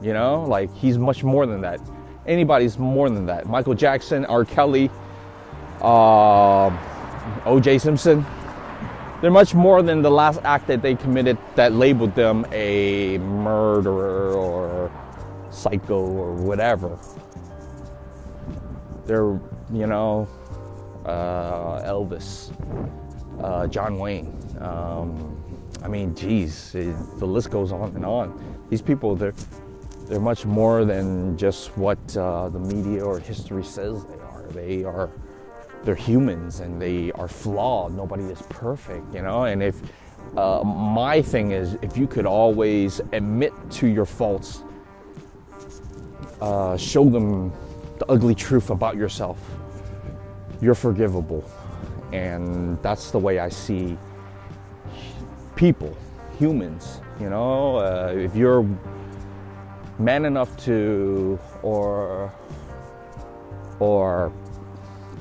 you 0.00 0.12
know, 0.12 0.44
like 0.44 0.74
he's 0.74 0.96
much 0.96 1.22
more 1.22 1.44
than 1.44 1.60
that. 1.60 1.80
Anybody's 2.26 2.78
more 2.78 3.10
than 3.10 3.26
that. 3.26 3.46
Michael 3.46 3.74
Jackson, 3.74 4.24
R. 4.26 4.44
Kelly, 4.44 4.90
uh, 5.82 6.70
O.J. 7.44 7.78
Simpson. 7.78 8.24
They're 9.20 9.30
much 9.30 9.54
more 9.54 9.82
than 9.82 10.02
the 10.02 10.10
last 10.10 10.40
act 10.44 10.66
that 10.68 10.80
they 10.80 10.94
committed 10.94 11.36
that 11.54 11.72
labeled 11.72 12.14
them 12.14 12.46
a 12.52 13.18
murderer 13.18 14.32
or 14.32 14.90
psycho 15.50 16.00
or 16.00 16.32
whatever. 16.32 16.98
They're, 19.04 19.38
you 19.72 19.86
know, 19.86 20.26
uh, 21.04 21.82
Elvis, 21.82 22.52
uh, 23.42 23.66
John 23.66 23.98
Wayne. 23.98 24.34
Um, 24.58 25.36
I 25.82 25.88
mean, 25.88 26.14
geez, 26.14 26.74
it, 26.74 26.94
the 27.18 27.26
list 27.26 27.50
goes 27.50 27.72
on 27.72 27.94
and 27.94 28.04
on 28.04 28.50
these 28.70 28.80
people 28.80 29.16
they're 29.16 29.34
they're 30.06 30.20
much 30.20 30.44
more 30.44 30.84
than 30.84 31.36
just 31.36 31.76
what 31.76 31.98
uh, 32.16 32.48
the 32.48 32.58
media 32.58 33.04
or 33.04 33.20
history 33.20 33.62
says 33.62 34.04
they 34.06 34.14
are. 34.14 34.42
They 34.50 34.84
are 34.84 35.10
they're 35.84 35.94
humans 35.94 36.60
and 36.60 36.80
they 36.80 37.12
are 37.12 37.28
flawed. 37.28 37.94
Nobody 37.94 38.24
is 38.24 38.42
perfect, 38.42 39.14
you 39.14 39.22
know. 39.22 39.44
And 39.44 39.62
if 39.62 39.80
uh, 40.36 40.62
my 40.64 41.22
thing 41.22 41.52
is, 41.52 41.76
if 41.82 41.96
you 41.96 42.06
could 42.06 42.26
always 42.26 43.00
admit 43.12 43.52
to 43.70 43.86
your 43.86 44.04
faults, 44.04 44.62
uh, 46.40 46.76
show 46.76 47.08
them 47.08 47.52
the 47.98 48.06
ugly 48.10 48.34
truth 48.34 48.70
about 48.70 48.96
yourself, 48.96 49.38
you're 50.60 50.74
forgivable. 50.74 51.44
And 52.12 52.80
that's 52.82 53.10
the 53.10 53.18
way 53.18 53.38
I 53.38 53.48
see 53.48 53.96
people, 55.56 55.96
humans. 56.38 57.00
You 57.20 57.30
know, 57.30 57.76
uh, 57.76 58.14
if 58.16 58.34
you're 58.34 58.66
man 59.98 60.24
enough 60.24 60.56
to, 60.64 61.38
or 61.62 62.32
or 63.78 64.32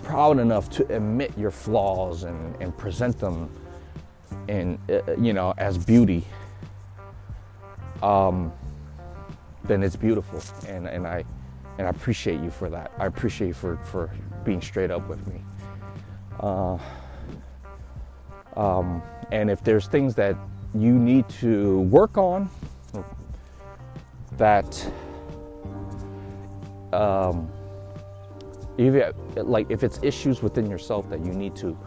proud 0.09 0.39
enough 0.39 0.69
to 0.69 0.95
admit 0.95 1.31
your 1.37 1.51
flaws 1.51 2.23
and, 2.23 2.55
and 2.61 2.75
present 2.77 3.19
them 3.19 3.49
and 4.47 4.79
uh, 4.89 5.01
you 5.17 5.33
know 5.33 5.53
as 5.57 5.77
beauty 5.77 6.25
um, 8.01 8.51
then 9.63 9.83
it's 9.83 9.95
beautiful. 9.95 10.41
And, 10.67 10.87
and 10.87 11.07
I 11.07 11.23
and 11.77 11.87
I 11.87 11.91
appreciate 11.91 12.41
you 12.41 12.49
for 12.49 12.69
that. 12.69 12.91
I 12.97 13.05
appreciate 13.05 13.47
you 13.47 13.53
for, 13.53 13.77
for 13.77 14.09
being 14.43 14.61
straight 14.61 14.91
up 14.91 15.07
with 15.07 15.25
me. 15.27 15.41
Uh, 16.39 16.77
um, 18.57 19.01
and 19.31 19.49
if 19.49 19.63
there's 19.63 19.87
things 19.87 20.13
that 20.15 20.35
you 20.75 20.91
need 20.91 21.29
to 21.29 21.79
work 21.81 22.17
on 22.17 22.49
that 24.33 24.91
um, 26.91 27.49
if 28.79 29.15
like 29.35 29.69
if 29.69 29.83
it's 29.83 29.99
issues 30.01 30.41
within 30.41 30.69
yourself 30.69 31.09
that 31.09 31.19
you 31.25 31.33
need 31.33 31.55
to 31.57 31.77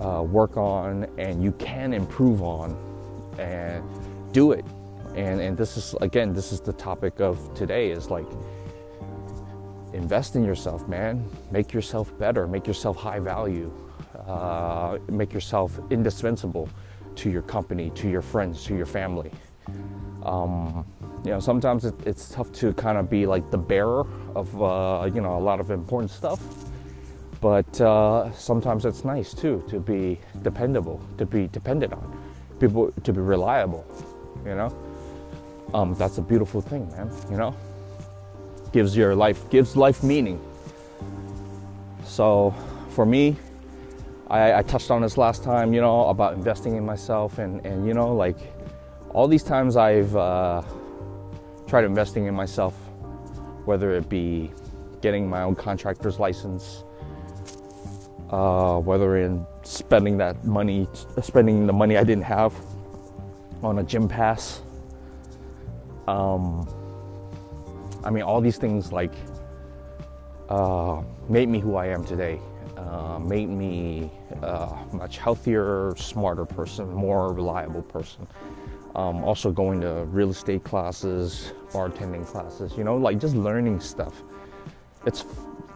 uh, 0.00 0.22
work 0.22 0.56
on 0.56 1.06
and 1.18 1.42
you 1.42 1.52
can 1.52 1.92
improve 1.92 2.42
on 2.42 2.76
and 3.38 3.84
do 4.32 4.52
it. 4.52 4.64
And 5.14 5.40
and 5.40 5.56
this 5.56 5.76
is 5.76 5.94
again 6.00 6.32
this 6.32 6.52
is 6.52 6.60
the 6.60 6.72
topic 6.72 7.20
of 7.20 7.52
today 7.54 7.90
is 7.90 8.10
like 8.10 8.26
invest 9.92 10.36
in 10.36 10.44
yourself 10.44 10.88
man. 10.88 11.28
Make 11.50 11.72
yourself 11.72 12.16
better. 12.18 12.46
Make 12.46 12.66
yourself 12.66 12.96
high 12.96 13.20
value. 13.20 13.70
Uh, 14.26 14.98
make 15.08 15.32
yourself 15.32 15.78
indispensable 15.90 16.68
to 17.14 17.30
your 17.30 17.42
company, 17.42 17.90
to 17.90 18.08
your 18.08 18.22
friends, 18.22 18.64
to 18.64 18.76
your 18.76 18.86
family. 18.86 19.30
Um, 20.22 20.84
you 21.24 21.30
know, 21.32 21.40
sometimes 21.40 21.84
it, 21.84 21.94
it's 22.06 22.28
tough 22.28 22.52
to 22.52 22.72
kind 22.74 22.98
of 22.98 23.10
be 23.10 23.26
like 23.26 23.50
the 23.50 23.58
bearer 23.58 24.06
of, 24.34 24.62
uh, 24.62 25.10
you 25.12 25.20
know, 25.20 25.36
a 25.36 25.40
lot 25.40 25.60
of 25.60 25.70
important 25.70 26.10
stuff. 26.10 26.40
But 27.40 27.80
uh, 27.80 28.32
sometimes 28.32 28.84
it's 28.84 29.04
nice 29.04 29.34
too 29.34 29.62
to 29.68 29.78
be 29.78 30.18
dependable, 30.42 31.00
to 31.18 31.26
be 31.26 31.48
depended 31.48 31.92
on, 31.92 32.22
people 32.60 32.92
to 33.04 33.12
be 33.12 33.20
reliable. 33.20 33.84
You 34.44 34.54
know, 34.54 34.76
um, 35.74 35.94
that's 35.94 36.18
a 36.18 36.22
beautiful 36.22 36.60
thing, 36.60 36.88
man. 36.92 37.10
You 37.30 37.36
know, 37.36 37.54
gives 38.72 38.96
your 38.96 39.14
life 39.14 39.48
gives 39.50 39.76
life 39.76 40.02
meaning. 40.02 40.40
So, 42.04 42.54
for 42.90 43.04
me, 43.04 43.36
I, 44.28 44.54
I 44.54 44.62
touched 44.62 44.90
on 44.90 45.02
this 45.02 45.18
last 45.18 45.44
time. 45.44 45.74
You 45.74 45.82
know 45.82 46.06
about 46.06 46.34
investing 46.34 46.76
in 46.76 46.86
myself, 46.86 47.38
and 47.38 47.64
and 47.66 47.86
you 47.86 47.92
know 47.92 48.14
like 48.14 48.38
all 49.10 49.28
these 49.28 49.42
times 49.42 49.76
I've 49.76 50.14
uh, 50.16 50.62
tried 51.66 51.84
investing 51.84 52.26
in 52.26 52.34
myself, 52.34 52.74
whether 53.64 53.90
it 53.92 54.08
be 54.08 54.50
getting 55.00 55.28
my 55.28 55.42
own 55.42 55.54
contractor's 55.54 56.18
license, 56.18 56.84
uh, 58.30 58.78
whether 58.78 59.16
in 59.18 59.44
spending 59.62 60.16
that 60.18 60.44
money, 60.44 60.88
spending 61.22 61.66
the 61.66 61.72
money 61.72 61.96
I 61.96 62.04
didn't 62.04 62.24
have 62.24 62.54
on 63.62 63.78
a 63.78 63.82
gym 63.82 64.08
pass. 64.08 64.62
Um, 66.06 66.68
I 68.04 68.10
mean, 68.10 68.22
all 68.22 68.40
these 68.40 68.58
things 68.58 68.92
like 68.92 69.12
uh, 70.48 71.02
made 71.28 71.48
me 71.48 71.58
who 71.58 71.74
I 71.74 71.86
am 71.86 72.04
today. 72.04 72.40
Uh, 72.76 73.18
made 73.18 73.48
me 73.48 74.10
a 74.42 74.46
uh, 74.46 74.78
much 74.92 75.18
healthier, 75.18 75.94
smarter 75.96 76.44
person, 76.44 76.92
more 76.92 77.32
reliable 77.32 77.82
person 77.82 78.26
um, 78.96 79.22
also 79.22 79.52
going 79.52 79.80
to 79.82 80.04
real 80.06 80.30
estate 80.30 80.64
classes, 80.64 81.52
bartending 81.70 82.26
classes, 82.26 82.72
you 82.76 82.82
know, 82.82 82.96
like 82.96 83.20
just 83.20 83.36
learning 83.36 83.78
stuff. 83.78 84.22
It's 85.04 85.24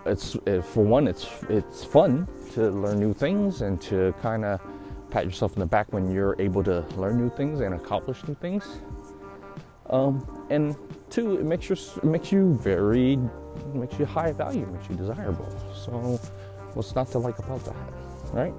it's 0.07 0.35
it, 0.47 0.65
for 0.65 0.83
one, 0.83 1.07
it's 1.07 1.29
it's 1.51 1.85
fun 1.85 2.27
to 2.55 2.71
learn 2.71 2.99
new 2.99 3.13
things 3.13 3.61
and 3.61 3.81
to 3.83 4.15
kind 4.23 4.45
of 4.45 4.61
pat 5.11 5.27
yourself 5.27 5.53
in 5.53 5.61
the 5.61 5.67
back 5.67 5.93
when 5.93 6.11
you're 6.11 6.35
able 6.39 6.65
to 6.65 6.81
learn 6.97 7.19
new 7.19 7.29
things 7.29 7.61
and 7.61 7.75
accomplish 7.75 8.27
new 8.27 8.35
things. 8.35 8.81
Um, 9.91 10.47
and 10.49 10.75
two, 11.11 11.37
it 11.37 11.45
makes 11.45 11.69
you 11.69 11.77
it 11.77 12.05
makes 12.05 12.33
you 12.33 12.57
very 12.63 13.19
makes 13.75 13.99
you 13.99 14.07
high 14.07 14.33
value, 14.33 14.65
makes 14.67 14.89
you 14.89 14.97
desirable. 14.97 15.49
So, 15.75 15.93
what's 16.73 16.95
not 16.95 17.11
to 17.11 17.19
like 17.19 17.39
about 17.39 17.63
that, 17.67 17.77
right? 18.33 18.55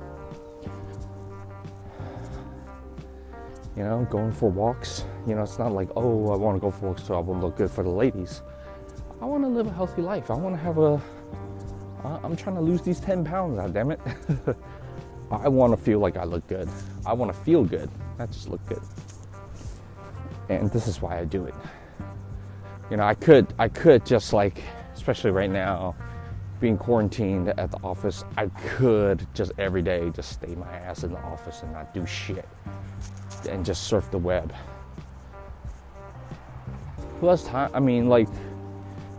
You 3.76 3.84
know, 3.84 4.08
going 4.10 4.32
for 4.32 4.50
walks. 4.50 5.06
You 5.28 5.36
know, 5.36 5.44
it's 5.44 5.60
not 5.60 5.72
like, 5.72 5.90
oh, 5.96 6.32
I 6.32 6.38
want 6.38 6.58
to 6.58 6.62
go 6.62 6.72
for 6.72 6.88
walks 6.88 7.04
so 7.04 7.16
I 7.16 7.20
will 7.20 7.38
look 7.38 7.58
good 7.58 7.72
for 7.72 7.84
the 7.84 7.90
ladies. 7.90 8.42
I 9.22 9.26
want 9.26 9.44
to 9.44 9.50
live 9.50 9.68
a 9.68 9.72
healthy 9.72 10.02
life. 10.02 10.32
I 10.32 10.36
want 10.36 10.56
to 10.56 10.62
have 10.62 10.78
a. 10.78 11.02
I'm 12.04 12.36
trying 12.36 12.56
to 12.56 12.62
lose 12.62 12.82
these 12.82 13.00
10 13.00 13.24
pounds, 13.24 13.58
God 13.58 13.74
damn 13.74 13.92
it. 13.92 14.00
I 15.32 15.48
want 15.48 15.72
to 15.72 15.78
feel 15.78 16.00
like 16.00 16.18
I 16.18 16.24
look 16.24 16.46
good. 16.48 16.68
I 17.06 17.14
want 17.14 17.32
to 17.32 17.40
feel 17.40 17.64
good, 17.64 17.90
not 18.18 18.32
just 18.32 18.50
look 18.50 18.66
good. 18.66 18.82
And 20.50 20.72
this 20.72 20.88
is 20.88 21.02
why 21.02 21.20
I 21.20 21.26
do 21.26 21.46
it. 21.46 21.54
You 22.90 22.98
know, 22.98 23.04
I 23.04 23.14
could, 23.14 23.54
I 23.60 23.70
could 23.70 24.06
just 24.06 24.34
like, 24.34 24.64
especially 24.96 25.32
right 25.32 25.50
now, 25.50 25.96
being 26.62 26.78
quarantined 26.78 27.50
at 27.50 27.72
the 27.72 27.78
office, 27.84 28.24
I 28.38 28.46
could 28.48 29.28
just 29.34 29.52
every 29.58 29.82
day 29.82 30.12
just 30.12 30.32
stay 30.32 30.56
my 30.56 30.72
ass 30.72 31.04
in 31.04 31.12
the 31.12 31.20
office 31.20 31.64
and 31.64 31.74
not 31.74 31.94
do 31.94 32.06
shit 32.06 32.48
and 33.50 33.66
just 33.66 33.84
surf 33.86 34.10
the 34.12 34.18
web. 34.18 34.54
Has 37.22 37.44
time? 37.44 37.72
I 37.74 37.80
mean, 37.80 38.08
like, 38.10 38.28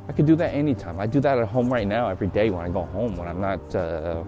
I 0.09 0.13
could 0.13 0.27
do 0.27 0.35
that 0.37 0.55
anytime. 0.55 0.99
I 0.99 1.07
do 1.07 1.21
that 1.21 1.39
at 1.39 1.49
home 1.49 1.73
right 1.73 1.87
now 1.87 2.09
every 2.09 2.27
day 2.29 2.51
when 2.51 2.65
I 2.65 2.69
go 2.69 2.83
home 2.85 3.17
when 3.17 3.29
I'm 3.29 3.41
not 3.41 3.75
uh, 3.75 4.23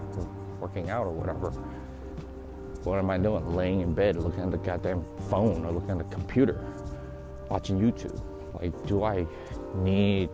working 0.61 0.91
out 0.91 1.07
or 1.07 1.13
whatever. 1.13 1.51
What 2.85 2.99
am 2.99 3.11
I 3.11 3.19
doing? 3.19 3.57
Laying 3.57 3.81
in 3.81 3.95
bed 3.95 4.17
looking 4.17 4.45
at 4.45 4.51
the 4.51 4.59
goddamn 4.59 5.05
phone 5.31 5.65
or 5.65 5.73
looking 5.73 5.91
at 5.91 5.99
the 5.99 6.15
computer, 6.15 6.65
watching 7.49 7.81
YouTube. 7.81 8.21
Like, 8.61 8.87
do 8.87 9.03
I 9.03 9.27
need 9.75 10.31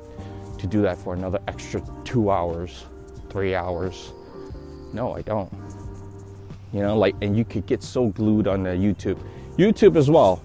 to 0.60 0.66
do 0.66 0.82
that 0.82 0.98
for 0.98 1.14
another 1.14 1.40
extra 1.48 1.82
two 2.04 2.30
hours, 2.30 2.84
three 3.30 3.54
hours? 3.54 4.12
No, 4.92 5.14
I 5.14 5.22
don't. 5.22 5.52
You 6.72 6.80
know, 6.80 6.98
like, 6.98 7.16
and 7.20 7.36
you 7.36 7.44
could 7.44 7.66
get 7.66 7.82
so 7.82 8.08
glued 8.08 8.46
on 8.46 8.62
the 8.62 8.70
YouTube 8.70 9.18
YouTube 9.56 9.96
as 9.96 10.10
well. 10.10 10.42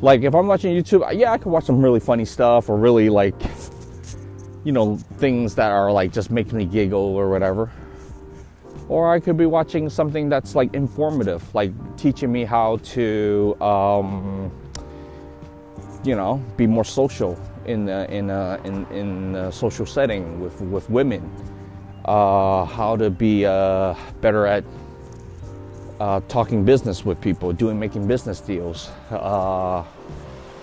Like 0.00 0.22
if 0.22 0.34
I'm 0.34 0.46
watching 0.46 0.74
YouTube, 0.74 1.06
yeah, 1.16 1.32
I 1.32 1.38
could 1.38 1.50
watch 1.50 1.64
some 1.64 1.80
really 1.82 2.00
funny 2.00 2.24
stuff 2.24 2.68
or 2.68 2.76
really 2.76 3.08
like, 3.08 3.34
you 4.64 4.72
know, 4.72 4.96
things 5.18 5.54
that 5.54 5.70
are 5.70 5.92
like 5.92 6.12
just 6.12 6.30
making 6.30 6.58
me 6.58 6.64
giggle 6.64 7.00
or 7.00 7.30
whatever. 7.30 7.70
Or 8.88 9.12
I 9.12 9.20
could 9.20 9.36
be 9.36 9.46
watching 9.46 9.88
something 9.88 10.28
that's 10.28 10.54
like 10.54 10.74
informative, 10.74 11.54
like 11.54 11.72
teaching 11.96 12.32
me 12.32 12.44
how 12.44 12.78
to, 12.78 13.56
um, 13.62 14.50
you 16.04 16.14
know, 16.14 16.42
be 16.56 16.66
more 16.66 16.84
social 16.84 17.38
in 17.64 17.86
the, 17.86 18.12
in 18.12 18.30
a, 18.30 18.60
in 18.64 18.86
in 18.86 19.34
a 19.36 19.52
social 19.52 19.86
setting 19.86 20.40
with 20.40 20.60
with 20.60 20.88
women. 20.90 21.30
Uh, 22.04 22.64
how 22.64 22.96
to 22.96 23.10
be 23.10 23.46
uh, 23.46 23.94
better 24.20 24.46
at 24.46 24.64
uh, 26.00 26.20
talking 26.26 26.64
business 26.64 27.04
with 27.04 27.20
people, 27.20 27.52
doing 27.52 27.78
making 27.78 28.08
business 28.08 28.40
deals, 28.40 28.90
uh, 29.10 29.84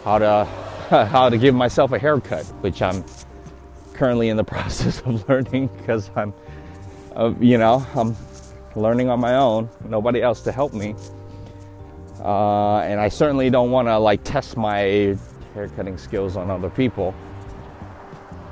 how 0.03 0.19
to 0.19 0.45
how 0.89 1.29
to 1.29 1.37
give 1.37 1.55
myself 1.55 1.93
a 1.93 1.99
haircut, 1.99 2.45
which 2.61 2.81
I'm 2.81 3.05
currently 3.93 4.27
in 4.27 4.35
the 4.35 4.43
process 4.55 4.99
of 5.01 5.27
learning 5.29 5.67
because 5.77 6.11
I'm, 6.15 6.33
uh, 7.15 7.33
you 7.39 7.57
know, 7.57 7.85
I'm 7.95 8.17
learning 8.75 9.09
on 9.09 9.21
my 9.21 9.35
own. 9.35 9.69
Nobody 9.87 10.21
else 10.21 10.41
to 10.41 10.51
help 10.51 10.73
me, 10.73 10.93
uh, 12.19 12.79
and 12.79 12.99
I 12.99 13.07
certainly 13.07 13.49
don't 13.49 13.71
want 13.71 13.87
to 13.87 13.97
like 13.97 14.25
test 14.25 14.57
my 14.57 15.17
haircutting 15.59 15.97
skills 15.97 16.37
on 16.37 16.49
other 16.49 16.69
people. 16.69 17.13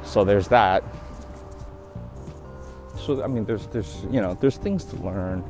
So 0.03 0.25
there's 0.25 0.49
that. 0.49 0.83
So 2.97 3.23
I 3.23 3.27
mean, 3.27 3.45
there's 3.45 3.67
there's 3.67 4.03
you 4.11 4.19
know 4.19 4.33
there's 4.33 4.57
things 4.57 4.83
to 4.85 4.97
learn 4.97 5.43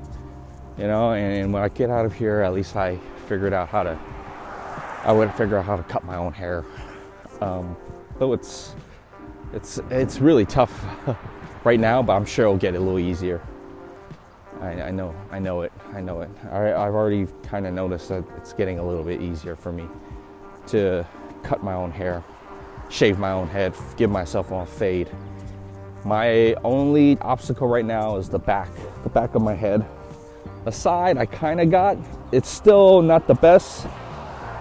you 0.77 0.85
know. 0.85 1.13
And 1.13 1.51
when 1.51 1.63
I 1.63 1.69
get 1.69 1.89
out 1.89 2.05
of 2.05 2.13
here, 2.13 2.41
at 2.41 2.53
least 2.53 2.75
I 2.75 2.99
figured 3.27 3.53
out 3.53 3.69
how 3.69 3.83
to. 3.83 3.99
I 5.03 5.11
would 5.11 5.33
figure 5.33 5.57
out 5.57 5.65
how 5.65 5.77
to 5.77 5.83
cut 5.83 6.03
my 6.03 6.15
own 6.15 6.33
hair. 6.33 6.63
Um, 7.41 7.75
though 8.19 8.33
it's 8.33 8.75
it's 9.53 9.79
it's 9.89 10.19
really 10.19 10.45
tough 10.45 10.85
right 11.63 11.79
now, 11.79 12.03
but 12.03 12.13
I'm 12.13 12.25
sure 12.25 12.45
it'll 12.45 12.57
get 12.57 12.75
a 12.75 12.79
little 12.79 12.99
easier. 12.99 13.41
I, 14.61 14.81
I 14.81 14.91
know, 14.91 15.15
I 15.31 15.39
know 15.39 15.61
it, 15.61 15.71
I 15.93 16.01
know 16.01 16.21
it. 16.21 16.29
I, 16.51 16.73
I've 16.73 16.95
already 16.95 17.27
kind 17.43 17.67
of 17.67 17.73
noticed 17.73 18.09
that 18.09 18.23
it's 18.37 18.53
getting 18.53 18.79
a 18.79 18.83
little 18.85 19.03
bit 19.03 19.21
easier 19.21 19.55
for 19.55 19.71
me 19.71 19.87
to 20.67 21.05
cut 21.43 21.63
my 21.63 21.73
own 21.73 21.91
hair, 21.91 22.23
shave 22.89 23.17
my 23.19 23.31
own 23.31 23.47
head, 23.47 23.73
give 23.95 24.09
myself 24.09 24.51
a 24.51 24.65
fade. 24.65 25.09
My 26.05 26.53
only 26.63 27.17
obstacle 27.19 27.67
right 27.67 27.85
now 27.85 28.17
is 28.17 28.29
the 28.29 28.39
back, 28.39 28.69
the 29.03 29.09
back 29.09 29.35
of 29.35 29.41
my 29.41 29.55
head 29.55 29.85
aside 30.67 31.17
I 31.17 31.25
kind 31.25 31.59
of 31.59 31.71
got. 31.71 31.97
It's 32.31 32.49
still 32.49 33.01
not 33.01 33.25
the 33.25 33.33
best 33.33 33.87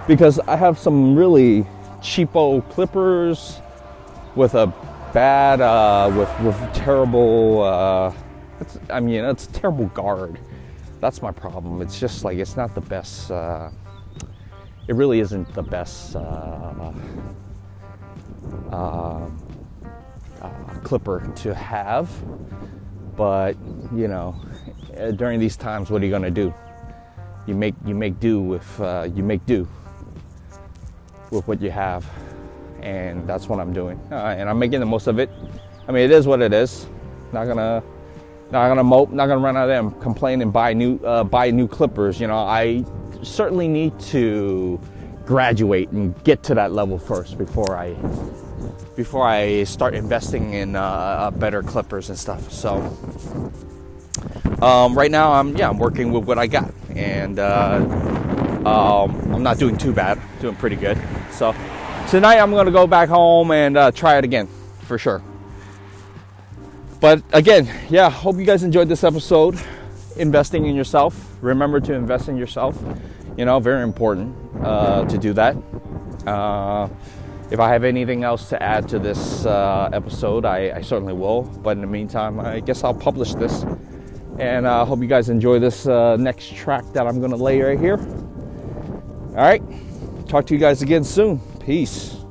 because 0.06 0.38
I 0.40 0.56
have 0.56 0.78
some 0.78 1.16
really 1.16 1.66
cheapo 2.00 2.66
clippers 2.70 3.60
with 4.36 4.54
a 4.54 4.72
bad, 5.12 5.60
uh, 5.60 6.10
with 6.16 6.40
with 6.40 6.74
terrible. 6.74 7.62
Uh, 7.62 8.12
I 8.88 9.00
mean, 9.00 9.24
it's 9.24 9.48
terrible 9.48 9.86
guard. 9.86 10.38
That's 11.00 11.20
my 11.20 11.32
problem. 11.32 11.82
It's 11.82 11.98
just 11.98 12.24
like 12.24 12.38
it's 12.38 12.56
not 12.56 12.74
the 12.74 12.80
best. 12.80 13.30
Uh, 13.30 13.70
it 14.88 14.94
really 14.94 15.20
isn't 15.20 15.52
the 15.54 15.62
best 15.62 16.16
uh, 16.16 16.92
uh, 18.70 19.28
uh, 20.42 20.50
clipper 20.84 21.32
to 21.36 21.54
have, 21.54 22.10
but 23.16 23.56
you 23.94 24.08
know, 24.08 24.40
uh, 24.96 25.10
during 25.10 25.40
these 25.40 25.56
times, 25.56 25.90
what 25.90 26.02
are 26.02 26.04
you 26.04 26.10
to 26.22 26.30
do? 26.30 26.54
You 27.46 27.54
make 27.54 27.74
you 27.84 27.94
make 27.94 28.20
do 28.20 28.40
with 28.40 28.80
uh, 28.80 29.08
you 29.14 29.22
make 29.22 29.44
do 29.46 29.68
with 31.30 31.46
what 31.48 31.60
you 31.60 31.70
have, 31.70 32.06
and 32.80 33.26
that's 33.26 33.48
what 33.48 33.58
I'm 33.58 33.72
doing. 33.72 34.00
Uh, 34.10 34.36
and 34.38 34.48
I'm 34.48 34.58
making 34.58 34.80
the 34.80 34.86
most 34.86 35.06
of 35.06 35.18
it. 35.18 35.30
I 35.88 35.92
mean, 35.92 36.02
it 36.02 36.10
is 36.10 36.26
what 36.26 36.42
it 36.42 36.52
is. 36.52 36.86
Not 37.32 37.46
gonna 37.46 37.82
not 38.50 38.68
gonna 38.68 38.84
mope. 38.84 39.10
Not 39.10 39.26
gonna 39.26 39.40
run 39.40 39.56
out 39.56 39.68
of 39.68 39.68
them. 39.68 40.00
Complain 40.00 40.42
and 40.42 40.52
buy 40.52 40.72
new 40.72 40.98
uh, 41.04 41.24
buy 41.24 41.50
new 41.50 41.66
clippers. 41.66 42.20
You 42.20 42.28
know, 42.28 42.38
I 42.38 42.84
certainly 43.26 43.68
need 43.68 43.98
to 44.00 44.80
graduate 45.24 45.90
and 45.90 46.22
get 46.24 46.42
to 46.44 46.54
that 46.54 46.72
level 46.72 46.98
first 46.98 47.36
before 47.36 47.76
I 47.76 47.94
before 48.94 49.26
I 49.26 49.64
start 49.64 49.94
investing 49.94 50.54
in 50.54 50.76
uh, 50.76 51.30
better 51.32 51.62
clippers 51.62 52.08
and 52.08 52.18
stuff. 52.18 52.50
So 52.50 52.76
um, 54.62 54.96
right 54.96 55.10
now, 55.10 55.32
I'm 55.32 55.56
yeah, 55.56 55.68
I'm 55.68 55.78
working 55.78 56.12
with 56.12 56.24
what 56.24 56.38
I 56.38 56.46
got, 56.46 56.72
and 56.94 57.38
uh, 57.38 57.76
um, 58.64 59.34
I'm 59.34 59.42
not 59.42 59.58
doing 59.58 59.76
too 59.76 59.92
bad, 59.92 60.18
doing 60.40 60.56
pretty 60.56 60.76
good. 60.76 60.98
So 61.30 61.54
tonight 62.08 62.38
I'm 62.38 62.52
gonna 62.52 62.70
go 62.70 62.86
back 62.86 63.08
home 63.08 63.50
and 63.50 63.76
uh, 63.76 63.90
try 63.90 64.16
it 64.16 64.24
again 64.24 64.48
for 64.80 64.96
sure. 64.96 65.22
But 67.00 67.22
again, 67.32 67.68
yeah, 67.90 68.08
hope 68.08 68.36
you 68.36 68.44
guys 68.44 68.62
enjoyed 68.62 68.88
this 68.88 69.04
episode. 69.04 69.60
Investing 70.16 70.64
in 70.64 70.74
yourself. 70.74 71.36
Remember 71.42 71.78
to 71.80 71.92
invest 71.92 72.28
in 72.28 72.38
yourself. 72.38 72.78
You 73.36 73.44
know, 73.44 73.60
very 73.60 73.82
important 73.82 74.34
uh, 74.62 75.04
to 75.04 75.18
do 75.18 75.32
that. 75.34 75.56
Uh, 76.26 76.88
if 77.50 77.60
I 77.60 77.68
have 77.68 77.84
anything 77.84 78.24
else 78.24 78.48
to 78.48 78.60
add 78.62 78.88
to 78.88 78.98
this 78.98 79.46
uh, 79.46 79.90
episode, 79.92 80.44
I, 80.44 80.76
I, 80.76 80.80
certainly 80.80 81.12
will. 81.12 81.42
But 81.42 81.76
in 81.76 81.80
the 81.80 81.86
meantime, 81.86 82.40
I 82.40 82.60
guess 82.60 82.82
I'll 82.82 82.94
publish 82.94 83.34
this. 83.34 83.64
And 84.38 84.66
I 84.66 84.80
uh, 84.80 84.84
hope 84.84 85.00
you 85.00 85.06
guys 85.06 85.28
enjoy 85.28 85.58
this 85.58 85.86
uh, 85.86 86.16
next 86.16 86.54
track 86.54 86.84
that 86.92 87.06
I'm 87.06 87.18
going 87.20 87.30
to 87.30 87.36
lay 87.36 87.60
right 87.60 87.78
here. 87.78 87.98
All 87.98 89.34
right. 89.34 89.62
Talk 90.28 90.46
to 90.46 90.54
you 90.54 90.60
guys 90.60 90.82
again 90.82 91.04
soon. 91.04 91.38
Peace. 91.60 92.25